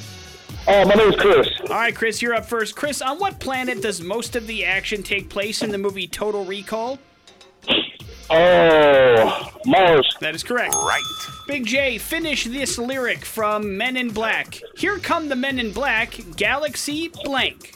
[0.67, 1.49] Uh, my name is Chris.
[1.63, 2.77] All right, Chris, you're up first.
[2.77, 6.45] Chris, on what planet does most of the action take place in the movie Total
[6.45, 6.99] Recall?
[8.33, 10.17] Oh, Mars.
[10.21, 10.75] That is correct.
[10.75, 11.03] Right.
[11.49, 14.61] Big J, finish this lyric from Men in Black.
[14.77, 17.75] Here come the Men in Black, Galaxy Blank.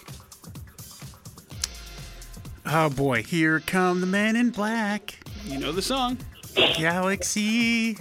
[2.67, 5.19] Oh boy, here come the men in black.
[5.45, 6.17] You know the song.
[6.55, 7.99] Galaxy.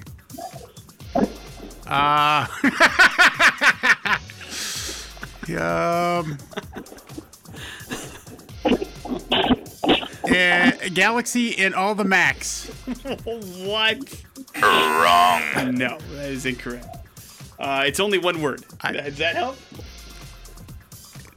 [1.86, 2.48] Uh,
[5.52, 6.38] um,
[10.26, 12.70] uh, Galaxy and all the Max.
[13.26, 14.24] What?
[14.62, 15.76] Wrong.
[15.76, 16.86] No, that is incorrect.
[17.60, 18.64] Uh, it's only one word.
[18.92, 19.58] Does that help?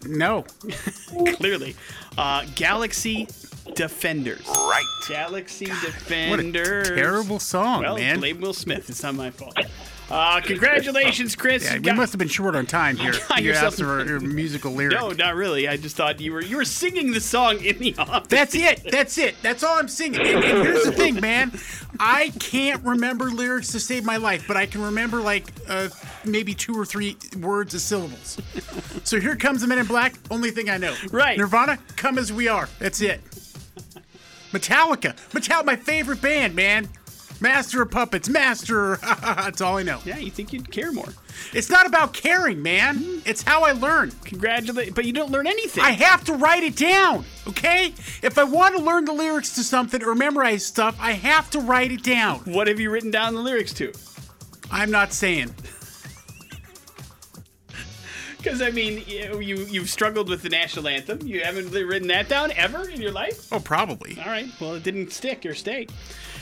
[0.06, 0.44] No.
[1.36, 1.74] Clearly.
[2.18, 3.26] Uh, Galaxy
[3.74, 4.46] Defenders.
[4.46, 4.84] Right.
[5.08, 6.30] Galaxy Defenders.
[6.30, 6.88] What a Defenders.
[6.88, 8.18] terrible song, Well, man.
[8.18, 8.88] blame Will Smith.
[8.90, 9.56] It's not my fault.
[10.08, 11.64] Uh, congratulations, Chris.
[11.64, 13.12] Yeah, we got- must have been short on time here.
[13.38, 14.98] You asked for a musical lyric.
[15.00, 15.66] No, not really.
[15.66, 18.28] I just thought you were you were singing the song in the office.
[18.28, 18.82] That's it.
[18.90, 19.34] That's it.
[19.42, 20.20] That's all I'm singing.
[20.20, 21.50] And, and here's the thing, man.
[21.98, 25.88] I can't remember lyrics to save my life, but I can remember like uh,
[26.24, 28.38] maybe two or three words of syllables.
[29.02, 30.14] So here comes the Men in Black.
[30.30, 30.94] Only thing I know.
[31.10, 31.36] Right.
[31.36, 32.68] Nirvana, come as we are.
[32.78, 33.20] That's it.
[34.52, 35.16] Metallica.
[35.32, 36.88] Metallica, my favorite band, man.
[37.40, 38.28] Master of Puppets.
[38.28, 38.96] Master.
[39.02, 40.00] That's all I know.
[40.04, 41.08] Yeah, you think you'd care more.
[41.52, 43.22] It's not about caring, man.
[43.26, 44.10] It's how I learn.
[44.24, 45.84] Congratulate, but you don't learn anything.
[45.84, 47.92] I have to write it down, okay?
[48.22, 51.60] If I want to learn the lyrics to something or memorize stuff, I have to
[51.60, 52.38] write it down.
[52.40, 53.92] what have you written down the lyrics to?
[54.70, 55.54] I'm not saying.
[58.38, 61.20] Because I mean, you you- you've struggled with the national anthem.
[61.26, 63.48] You haven't really written that down ever in your life.
[63.52, 64.16] Oh, probably.
[64.20, 64.46] All right.
[64.60, 65.88] Well, it didn't stick or stay.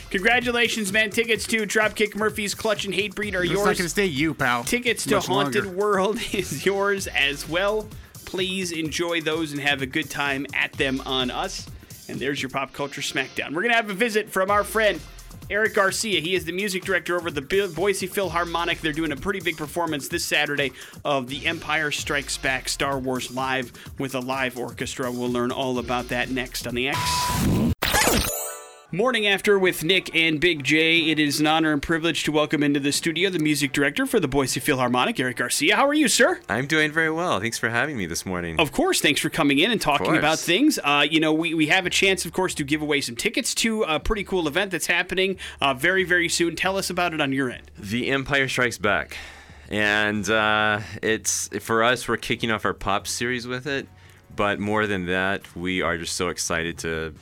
[0.09, 1.09] Congratulations, man!
[1.09, 3.65] Tickets to Dropkick Murphys Clutch and Hatebreed are It's not yours.
[3.65, 4.63] going to stay you, pal.
[4.63, 5.77] Tickets to Much Haunted longer.
[5.77, 7.87] World is yours as well.
[8.25, 11.67] Please enjoy those and have a good time at them on us.
[12.07, 13.47] And there's your pop culture smackdown.
[13.53, 14.99] We're going to have a visit from our friend
[15.49, 16.19] Eric Garcia.
[16.21, 17.41] He is the music director over the
[17.75, 18.81] Boise Philharmonic.
[18.81, 20.71] They're doing a pretty big performance this Saturday
[21.03, 25.11] of The Empire Strikes Back Star Wars Live with a live orchestra.
[25.11, 27.74] We'll learn all about that next on the X.
[28.95, 31.09] Morning After with Nick and Big J.
[31.09, 34.21] It is an honor and privilege to welcome into the studio the music director for
[34.21, 35.75] the Boise Philharmonic, Eric Garcia.
[35.75, 36.39] How are you, sir?
[36.47, 37.41] I'm doing very well.
[37.41, 38.57] Thanks for having me this morning.
[38.57, 40.79] Of course, thanks for coming in and talking about things.
[40.81, 43.53] Uh, you know, we, we have a chance, of course, to give away some tickets
[43.55, 46.55] to a pretty cool event that's happening uh, very, very soon.
[46.55, 47.69] Tell us about it on your end.
[47.77, 49.17] The Empire Strikes Back.
[49.69, 53.89] And uh, it's for us, we're kicking off our pop series with it.
[54.33, 57.13] But more than that, we are just so excited to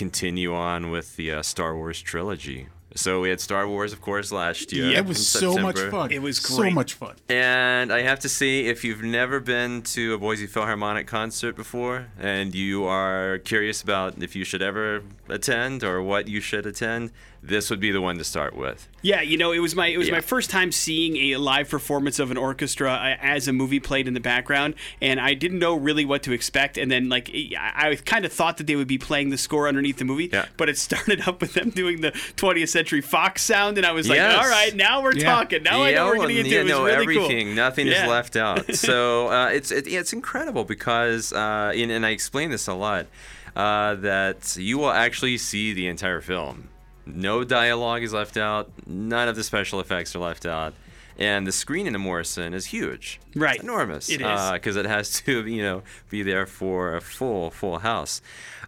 [0.00, 2.68] continue on with the uh, Star Wars trilogy.
[2.94, 4.86] So we had Star Wars, of course, last year.
[4.90, 6.10] Yeah, It was so much fun.
[6.10, 7.16] It was so much fun.
[7.28, 12.06] And I have to say, if you've never been to a Boise Philharmonic concert before
[12.18, 17.12] and you are curious about if you should ever attend or what you should attend,
[17.42, 18.86] this would be the one to start with.
[19.02, 20.14] Yeah, you know, it was my it was Yeah.
[20.16, 24.06] my first time seeing a live performance of an orchestra uh, as a movie played
[24.06, 26.76] in the background, and I didn't know really what to expect.
[26.76, 29.68] And then, like, I, I kind of thought that they would be playing the score
[29.68, 30.46] underneath the movie, Yeah.
[30.58, 34.06] but it started up with them doing the 20th Century Fox sound, and I was
[34.08, 34.36] like, Yes.
[34.36, 35.24] all right, now we're Yeah.
[35.34, 35.62] talking.
[35.62, 36.50] Now I know what we're well, getting into.
[36.50, 37.46] yeah, it was no, really everything.
[37.46, 37.54] cool.
[37.56, 38.02] Nothing Yeah.
[38.04, 38.74] is left out.
[38.74, 43.06] So uh, it's it, it's incredible because, uh, and, and I explain this a lot,
[43.54, 46.68] uh, that you will actually see the entire film.
[47.06, 48.70] No dialogue is left out.
[48.86, 50.74] None of the special effects are left out.
[51.18, 53.20] And the screen in the Morrison is huge.
[53.34, 53.56] Right.
[53.56, 54.08] It's enormous.
[54.08, 54.50] It is.
[54.52, 58.22] because it has to, you know, be there for a full full house.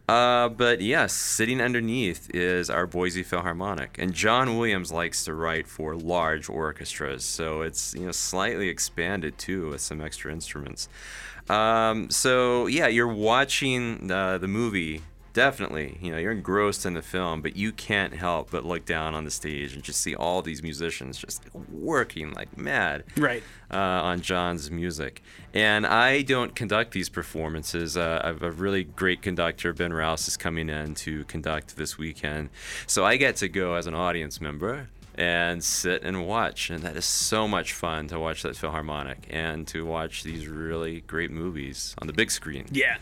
[0.08, 5.68] Uh, but yes, sitting underneath is our Boise Philharmonic, and John Williams likes to write
[5.68, 10.88] for large orchestras, so it's you know slightly expanded too with some extra instruments.
[11.48, 15.02] Um, so yeah, you're watching uh, the movie.
[15.32, 19.14] Definitely, you know, you're engrossed in the film, but you can't help but look down
[19.14, 23.42] on the stage and just see all these musicians just working like mad Right.
[23.70, 25.22] uh, on John's music.
[25.54, 27.96] And I don't conduct these performances.
[27.96, 31.96] Uh, I have a really great conductor, Ben Rouse, is coming in to conduct this
[31.96, 32.50] weekend.
[32.86, 36.68] So I get to go as an audience member and sit and watch.
[36.70, 41.02] And that is so much fun to watch that Philharmonic and to watch these really
[41.02, 42.66] great movies on the big screen.
[42.70, 42.96] Yeah.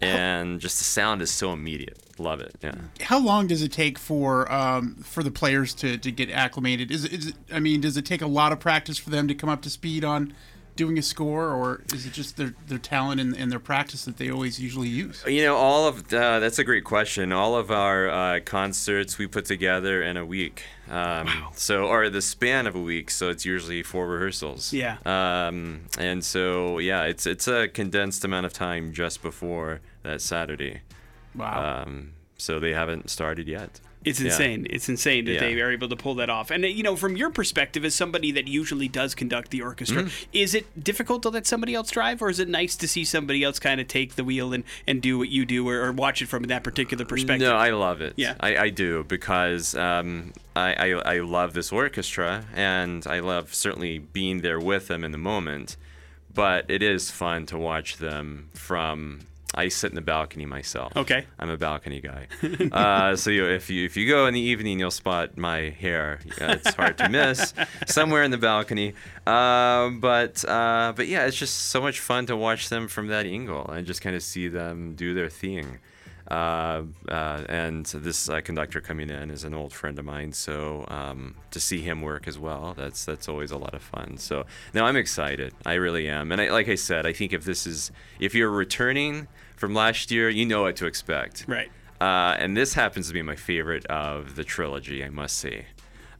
[0.00, 1.98] And just the sound is so immediate.
[2.18, 2.54] Love it.
[2.62, 2.74] Yeah.
[3.00, 6.90] How long does it take for um, for the players to, to get acclimated?
[6.90, 9.34] Is, is it, I mean, does it take a lot of practice for them to
[9.34, 10.34] come up to speed on
[10.76, 14.16] doing a score, or is it just their their talent and, and their practice that
[14.16, 15.22] they always usually use?
[15.26, 17.32] You know, all of uh, that's a great question.
[17.32, 20.64] All of our uh, concerts we put together in a week.
[20.90, 23.10] Um, So, or the span of a week.
[23.10, 24.72] So it's usually four rehearsals.
[24.72, 24.98] Yeah.
[25.06, 30.82] Um, and so yeah, it's it's a condensed amount of time just before that Saturday.
[31.34, 31.82] Wow.
[31.86, 33.80] Um, so they haven't started yet.
[34.04, 34.26] It's Yeah.
[34.26, 34.66] insane.
[34.70, 35.40] It's insane that Yeah.
[35.40, 36.50] they are able to pull that off.
[36.50, 40.02] And uh, you know, from your perspective, as somebody that usually does conduct the orchestra,
[40.04, 40.28] Mm-hmm.
[40.32, 43.42] is it difficult to let somebody else drive, or is it nice to see somebody
[43.42, 46.20] else kind of take the wheel and, and do what you do, or, or watch
[46.22, 47.48] it from that particular perspective?
[47.48, 48.12] No, I love it.
[48.16, 48.34] Yeah.
[48.40, 53.98] I, I do because um, I, I I love this orchestra and I love certainly
[53.98, 55.76] being there with them in the moment.
[56.34, 59.20] But it is fun to watch them from.
[59.54, 60.96] I sit in the balcony myself.
[60.96, 61.26] Okay.
[61.38, 62.26] I'm a balcony guy.
[62.72, 66.20] uh, so you, if you if you go in the evening, you'll spot my hair.
[66.40, 67.54] Uh, it's hard to miss
[67.86, 68.94] somewhere in the balcony.
[69.26, 73.26] Uh, but uh, but yeah, it's just so much fun to watch them from that
[73.26, 75.78] angle and just kind of see them do their thing.
[76.28, 80.86] Uh, uh, and this uh, conductor coming in is an old friend of mine, so
[80.88, 84.16] um, to see him work as well, that's that's always a lot of fun.
[84.16, 86.32] So now I'm excited, I really am.
[86.32, 90.10] And I, like I said, I think if this is if you're returning from last
[90.10, 91.44] year, you know what to expect.
[91.46, 91.70] Right.
[92.00, 95.66] Uh, and this happens to be my favorite of the trilogy, I must say,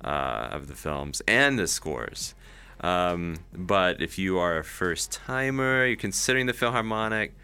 [0.02, 2.34] uh, of the films and the scores.
[2.80, 7.34] Um, but if you are a first timer, you're considering the Philharmonic,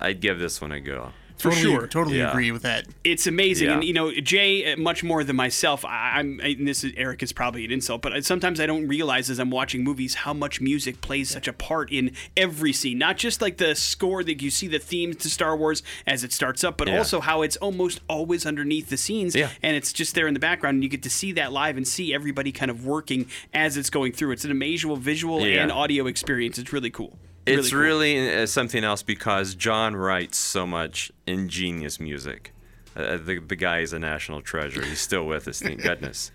[0.00, 1.12] I'd give this one a go.
[1.38, 1.86] For totally, sure.
[1.86, 2.30] Totally Yeah.
[2.30, 2.86] agree with that.
[3.04, 3.74] It's amazing, Yeah.
[3.74, 5.84] and you know, Jay, uh, much more than myself.
[5.84, 9.28] I, I'm, and this is Eric is probably an insult, but sometimes I don't realize
[9.30, 12.98] as I'm watching movies how much music plays such a part in every scene.
[12.98, 16.32] Not just like the score that you see the themes to Star Wars as it
[16.32, 16.98] starts up, but Yeah.
[16.98, 19.50] also how it's almost always underneath the scenes, Yeah.
[19.62, 21.86] and it's just there in the background, and you get to see that live and
[21.86, 24.32] see everybody kind of working as it's going through.
[24.32, 25.62] It's an amazing visual Yeah.
[25.62, 26.58] and audio experience.
[26.58, 27.18] It's really cool.
[27.46, 27.80] It's cool.
[27.80, 32.52] really uh, something else because John writes so much ingenious music.
[32.94, 34.84] Uh, the, the guy is a national treasure.
[34.84, 36.30] He's still with us, thank goodness.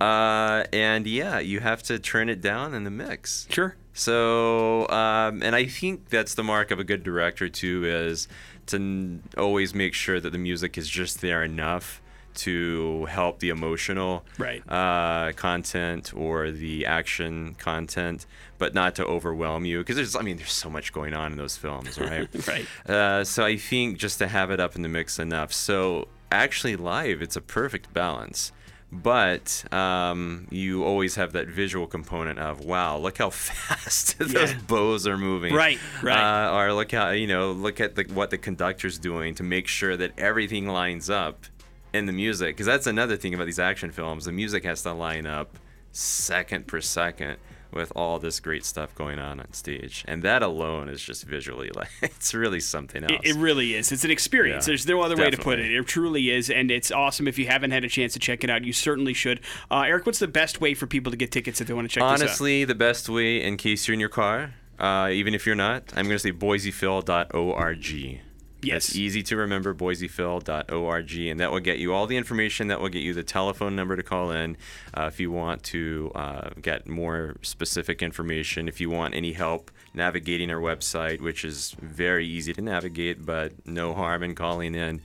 [0.00, 3.46] Uh, and yeah, you have to turn it down in the mix.
[3.50, 3.76] Sure.
[3.92, 8.28] So, um, and I think that's the mark of a good director too, is
[8.66, 12.00] to n- always make sure that the music is just there enough
[12.34, 14.62] to help the emotional Right.
[14.68, 18.26] uh, content or the action content,
[18.58, 19.78] but not to overwhelm you.
[19.78, 22.28] Because there's, I mean, there's so much going on in those films, right?
[22.48, 22.66] Right.
[22.88, 25.52] Uh, so I think just to have it up in the mix enough.
[25.52, 28.52] So actually, live, it's a perfect balance.
[28.92, 34.52] But um, you always have that visual component of wow, look how fast those Yeah.
[34.66, 36.48] bows are moving, Right, right.
[36.48, 39.68] Uh, or look how you know, look at the, what the conductor's doing to make
[39.68, 41.46] sure that everything lines up
[41.92, 42.56] in the music.
[42.56, 45.58] Because that's another thing about these action films: the music has to line up
[45.92, 47.36] second per second
[47.72, 51.70] with all this great stuff going on on stage, and that alone is just visually
[51.74, 53.12] like it's really something else.
[53.24, 53.92] It, it really is.
[53.92, 54.66] It's an experience.
[54.66, 55.72] Yeah, There's no other way to put it.
[55.72, 57.28] It truly is, and it's awesome.
[57.28, 59.40] If you haven't had a chance to check it out, you certainly should.
[59.70, 61.94] Uh, Eric, what's the best way for people to get tickets if they want to
[61.94, 62.20] check this out?
[62.20, 65.84] Honestly, the best way, in case you're in your car, uh, even if you're not,
[65.94, 68.20] I'm going to say boisephil.org.
[68.62, 68.94] Yes.
[68.94, 72.68] Easy to remember, boisephil.org, and that will get you all the information.
[72.68, 74.56] That will get you the telephone number to call in
[74.94, 78.68] uh, if you want to uh, get more specific information.
[78.68, 83.66] If you want any help navigating our website, which is very easy to navigate, but
[83.66, 85.00] no harm in calling in.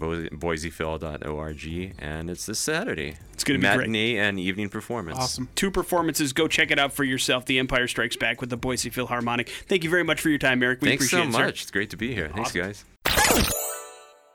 [0.00, 3.16] Bo- boisephil.org, and it's this Saturday.
[3.34, 3.76] It's gonna be great.
[3.76, 5.18] matinee and evening performance.
[5.18, 5.48] Awesome.
[5.54, 6.32] Two performances.
[6.32, 7.44] Go check it out for yourself.
[7.44, 9.48] The Empire Strikes Back with the Boise Philharmonic.
[9.68, 10.80] Thank you very much for your time, Eric.
[10.80, 11.44] We Thanks so appreciate it, sir.
[11.46, 11.62] much.
[11.62, 12.30] It's great to be here.
[12.34, 12.84] Thanks, guys.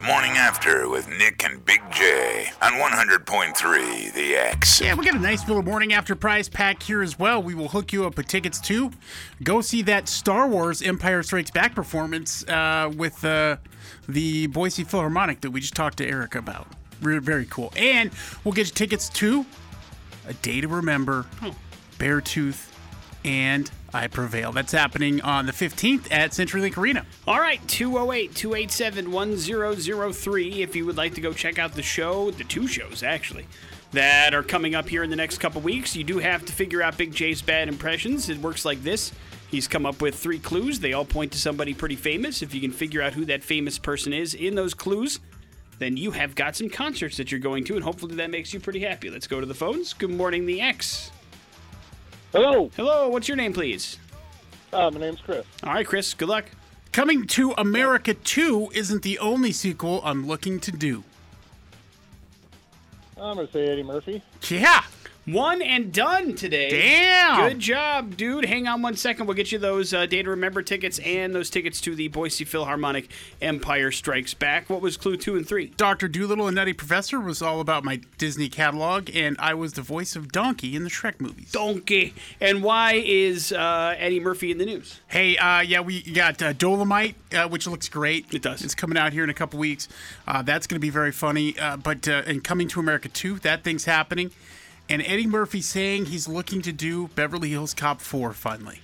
[0.05, 4.79] Morning After with Nick and Big J on 100.3 The X.
[4.79, 7.41] Yeah, we got a nice little morning after prize pack here as well.
[7.41, 8.91] We will hook you up with tickets to
[9.41, 13.57] go see that Star Wars Empire Strikes Back performance uh, with uh,
[14.07, 16.67] the Boise Philharmonic that we just talked to Eric about.
[17.01, 17.73] Re- very cool.
[17.75, 18.11] And
[18.43, 19.43] we'll get you tickets to
[20.27, 21.25] A Day to Remember,
[21.97, 22.69] Beartooth,
[23.23, 24.51] and I Prevail.
[24.51, 27.05] That's happening on the 15th at CenturyLink Arena.
[27.25, 30.61] All right, 208 287 1003.
[30.61, 33.47] If you would like to go check out the show, the two shows actually,
[33.93, 36.81] that are coming up here in the next couple weeks, you do have to figure
[36.83, 38.27] out Big J's bad impressions.
[38.27, 39.13] It works like this.
[39.49, 40.81] He's come up with three clues.
[40.81, 42.41] They all point to somebody pretty famous.
[42.41, 45.21] If you can figure out who that famous person is in those clues,
[45.79, 48.59] then you have got some concerts that you're going to, and hopefully that makes you
[48.59, 49.09] pretty happy.
[49.09, 49.93] Let's go to the phones.
[49.93, 51.11] Good morning, the X.
[52.35, 53.97] Hello, Hello, what's your name, please?
[54.73, 55.45] uh, my name's Chris.
[55.63, 56.45] All right, Chris, good luck.
[56.91, 61.03] Coming to America 2 isn't the only sequel I'm looking to do.
[63.17, 64.21] I'm gonna say Eddie Murphy.
[64.49, 64.83] Yeah.
[65.25, 66.69] One and done today.
[66.69, 67.49] Damn.
[67.49, 68.45] Good job, dude.
[68.45, 69.25] Hang on one second.
[69.25, 72.45] We'll get you those uh, Day to Remember tickets and those tickets to the Boise
[72.45, 73.09] Philharmonic
[73.41, 74.69] Empire Strikes Back.
[74.69, 75.73] What was clue two and three?
[75.77, 76.07] Dr.
[76.07, 80.15] Dolittle and Nutty Professor was all about my Disney catalog, and I was the voice
[80.15, 81.51] of Donkey in the Shrek movies.
[81.51, 82.13] Donkey.
[82.39, 85.01] And why is uh, Eddie Murphy in the news?
[85.07, 88.31] Hey, uh, yeah, we got uh, Dolomite, uh, which looks great.
[88.31, 88.63] It does.
[88.63, 89.87] It's coming out here in a couple weeks.
[90.27, 91.57] Uh, that's going to be very funny.
[91.57, 94.29] Uh, but uh, and Coming to America 2, that thing's happening.
[94.89, 98.79] And Eddie Murphy saying he's looking to do Beverly Hills Cop 4 finally.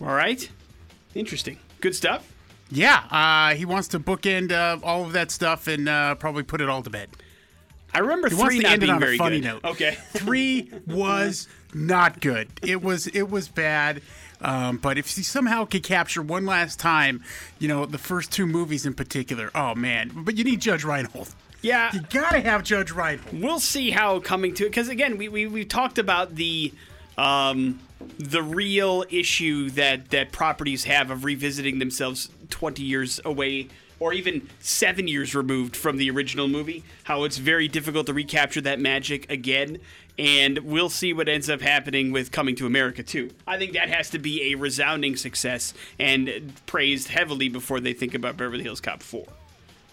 [0.00, 0.48] All right.
[1.14, 1.58] Interesting.
[1.80, 2.30] Good stuff.
[2.70, 6.60] Yeah, uh, he wants to bookend uh, all of that stuff and uh, probably put
[6.60, 7.08] it all to bed.
[7.92, 9.46] I remember He three not being on a very funny good.
[9.62, 9.64] note.
[9.64, 9.96] Okay.
[10.10, 12.48] Three was not good.
[12.62, 14.02] It was it was bad.
[14.40, 17.22] Um, but if he somehow could capture one last time,
[17.60, 20.10] you know, the first two movies in particular, oh man!
[20.14, 21.32] But you need Judge Reinhold.
[21.64, 21.90] Yeah.
[21.94, 23.40] You gotta have Judge Reinhold.
[23.42, 26.72] We'll see how coming to it because again, we we we talked about the
[27.16, 27.80] um
[28.18, 34.46] the real issue that that properties have of revisiting themselves 20 years away or even
[34.60, 39.30] 7 years removed from the original movie how it's very difficult to recapture that magic
[39.30, 39.78] again
[40.18, 43.88] and we'll see what ends up happening with coming to america too i think that
[43.88, 48.80] has to be a resounding success and praised heavily before they think about beverly hills
[48.80, 49.24] cop 4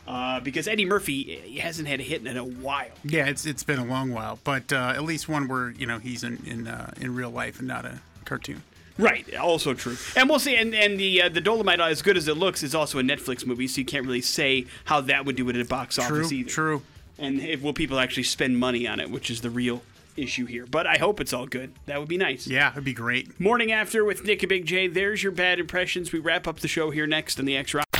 [0.07, 2.89] uh, because Eddie Murphy he hasn't had a hit in a while.
[3.03, 5.99] Yeah, it's it's been a long while, but uh, at least one where you know
[5.99, 8.63] he's in in uh, in real life and not a cartoon.
[8.97, 9.95] Right, also true.
[10.15, 10.55] And we'll see.
[10.55, 13.45] And and the uh, the Dolomite, as good as it looks, is also a Netflix
[13.45, 16.19] movie, so you can't really say how that would do it at a box True,
[16.19, 16.49] office either.
[16.49, 16.81] true.
[17.17, 19.81] And if, will people actually spend money on it, which is the real
[20.17, 20.65] issue here.
[20.65, 21.71] But I hope it's all good.
[21.85, 22.47] That would be nice.
[22.47, 23.39] Yeah, it'd be great.
[23.39, 24.87] Morning after with Nick and Big J.
[24.87, 26.11] There's your bad impressions.
[26.11, 27.90] We wrap up the show here next on the X Rock.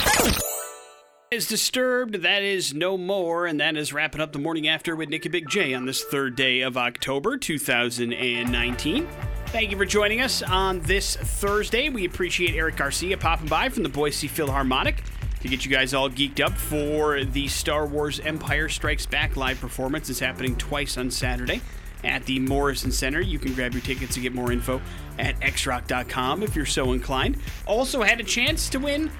[1.32, 2.16] Is disturbed.
[2.16, 5.32] That is no more, and that is wrapping up the morning after with Nick and
[5.32, 9.08] Big J on this third day of October 2019.
[9.46, 11.88] Thank you for joining us on this Thursday.
[11.88, 15.02] We appreciate Eric Garcia popping by from the Boise Philharmonic
[15.40, 19.58] to get you guys all geeked up for the Star Wars Empire Strikes Back live
[19.58, 20.10] performance.
[20.10, 21.62] It's happening twice on Saturday
[22.04, 23.22] at the Morrison Center.
[23.22, 24.82] You can grab your tickets to get more info
[25.18, 27.38] at xrock.com if you're so inclined.
[27.66, 29.10] Also had a chance to win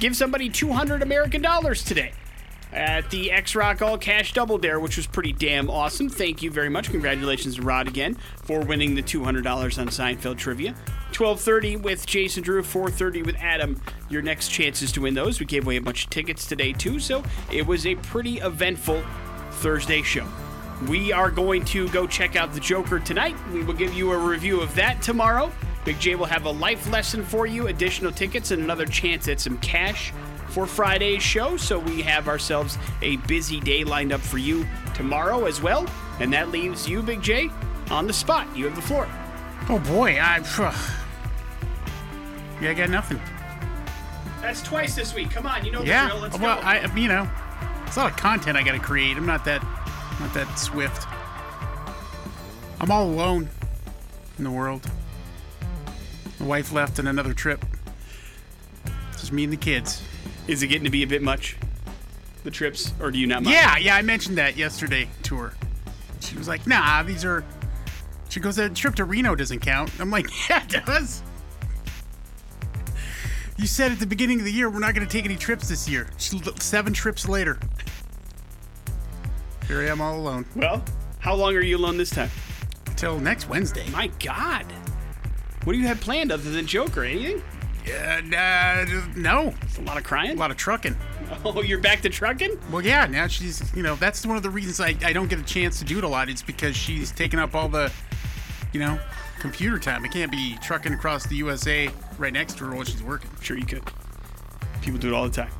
[0.00, 2.12] give somebody 200 American dollars today
[2.72, 6.08] at the X Rock All Cash Double Dare, which was pretty damn awesome.
[6.08, 6.90] Thank you very much.
[6.90, 10.74] Congratulations to Rod again for winning the $200 on Seinfeld trivia.
[11.12, 13.80] 12:30 with Jason Drew, 4:30 with Adam.
[14.08, 15.38] Your next chances to win those.
[15.38, 19.02] We gave away a bunch of tickets today too, so it was a pretty eventful
[19.50, 20.26] Thursday show.
[20.88, 23.36] We are going to go check out the Joker tonight.
[23.52, 25.52] We will give you a review of that tomorrow.
[25.84, 29.40] Big J will have a life lesson for you, additional tickets, and another chance at
[29.40, 30.12] some cash
[30.48, 31.56] for Friday's show.
[31.56, 35.86] So we have ourselves a busy day lined up for you tomorrow as well.
[36.20, 37.50] And that leaves you, Big J,
[37.90, 38.46] on the spot.
[38.56, 39.08] You have the floor.
[39.68, 40.40] Oh boy, I.
[40.40, 40.64] phew.
[42.60, 43.20] yeah, I got nothing.
[44.40, 45.30] That's twice this week.
[45.30, 46.20] Come on, you know the Yeah, drill.
[46.20, 46.66] Let's well, go.
[46.66, 47.28] I you know,
[47.86, 49.16] it's a lot of content I got to create.
[49.16, 49.62] I'm not that,
[50.20, 51.06] not that swift.
[52.80, 53.48] I'm all alone
[54.38, 54.88] in the world.
[56.42, 57.64] The wife left on another trip.
[59.12, 60.02] Just me and the kids.
[60.48, 61.56] Is it getting to be a bit much?
[62.42, 63.54] The trips, or do you not mind?
[63.54, 65.54] Yeah, yeah, I mentioned that yesterday to her.
[66.18, 67.44] She was like, "Nah, these are."
[68.28, 71.22] She goes, "That trip to Reno doesn't count." I'm like, "Yeah, it does."
[73.56, 75.68] You said at the beginning of the year we're not going to take any trips
[75.68, 76.08] this year.
[76.18, 77.56] Seven trips later.
[79.68, 80.44] Here I am all alone.
[80.56, 80.84] Well,
[81.20, 82.30] how long are you alone this time?
[82.88, 83.88] Until next Wednesday.
[83.90, 84.66] My God.
[85.64, 87.04] What do you have planned other than Joker?
[87.04, 87.42] Anything?
[87.88, 88.84] Uh, uh,
[89.16, 89.54] no.
[89.62, 90.32] It's a lot of crying.
[90.36, 90.96] A lot of trucking.
[91.46, 92.58] Oh, you're back to trucking?
[92.70, 95.38] Well, yeah, now she's, you know, that's one of the reasons I, I don't get
[95.38, 96.28] a chance to do it a lot.
[96.28, 97.90] It's because she's taking up all the,
[98.74, 99.00] you know,
[99.40, 100.04] computer time.
[100.04, 101.88] I can't be trucking across the USA
[102.18, 103.30] right next to her while she's working.
[103.40, 103.82] Sure, you could.
[104.82, 105.50] People do it all the time.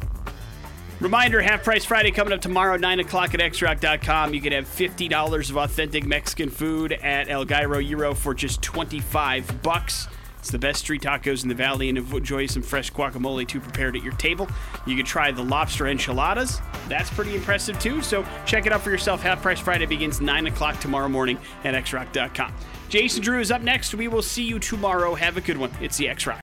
[1.03, 4.35] Reminder Half Price Friday coming up tomorrow, 9 o'clock at xrock.com.
[4.35, 9.63] You can have $50 of authentic Mexican food at El Gyro Euro for just 25
[9.63, 10.07] bucks.
[10.39, 13.97] It's the best street tacos in the valley and enjoy some fresh guacamole too prepared
[13.97, 14.49] at your table.
[14.87, 16.61] You can try the lobster enchiladas.
[16.89, 18.01] That's pretty impressive too.
[18.01, 19.23] So check it out for yourself.
[19.23, 22.55] Half Price Friday begins 9 o'clock tomorrow morning at xrock.com.
[22.89, 23.93] Jason Drew is up next.
[23.93, 25.17] We will see you tomorrow.
[25.17, 25.73] Have a good one.
[25.81, 26.41] It's the X Rock.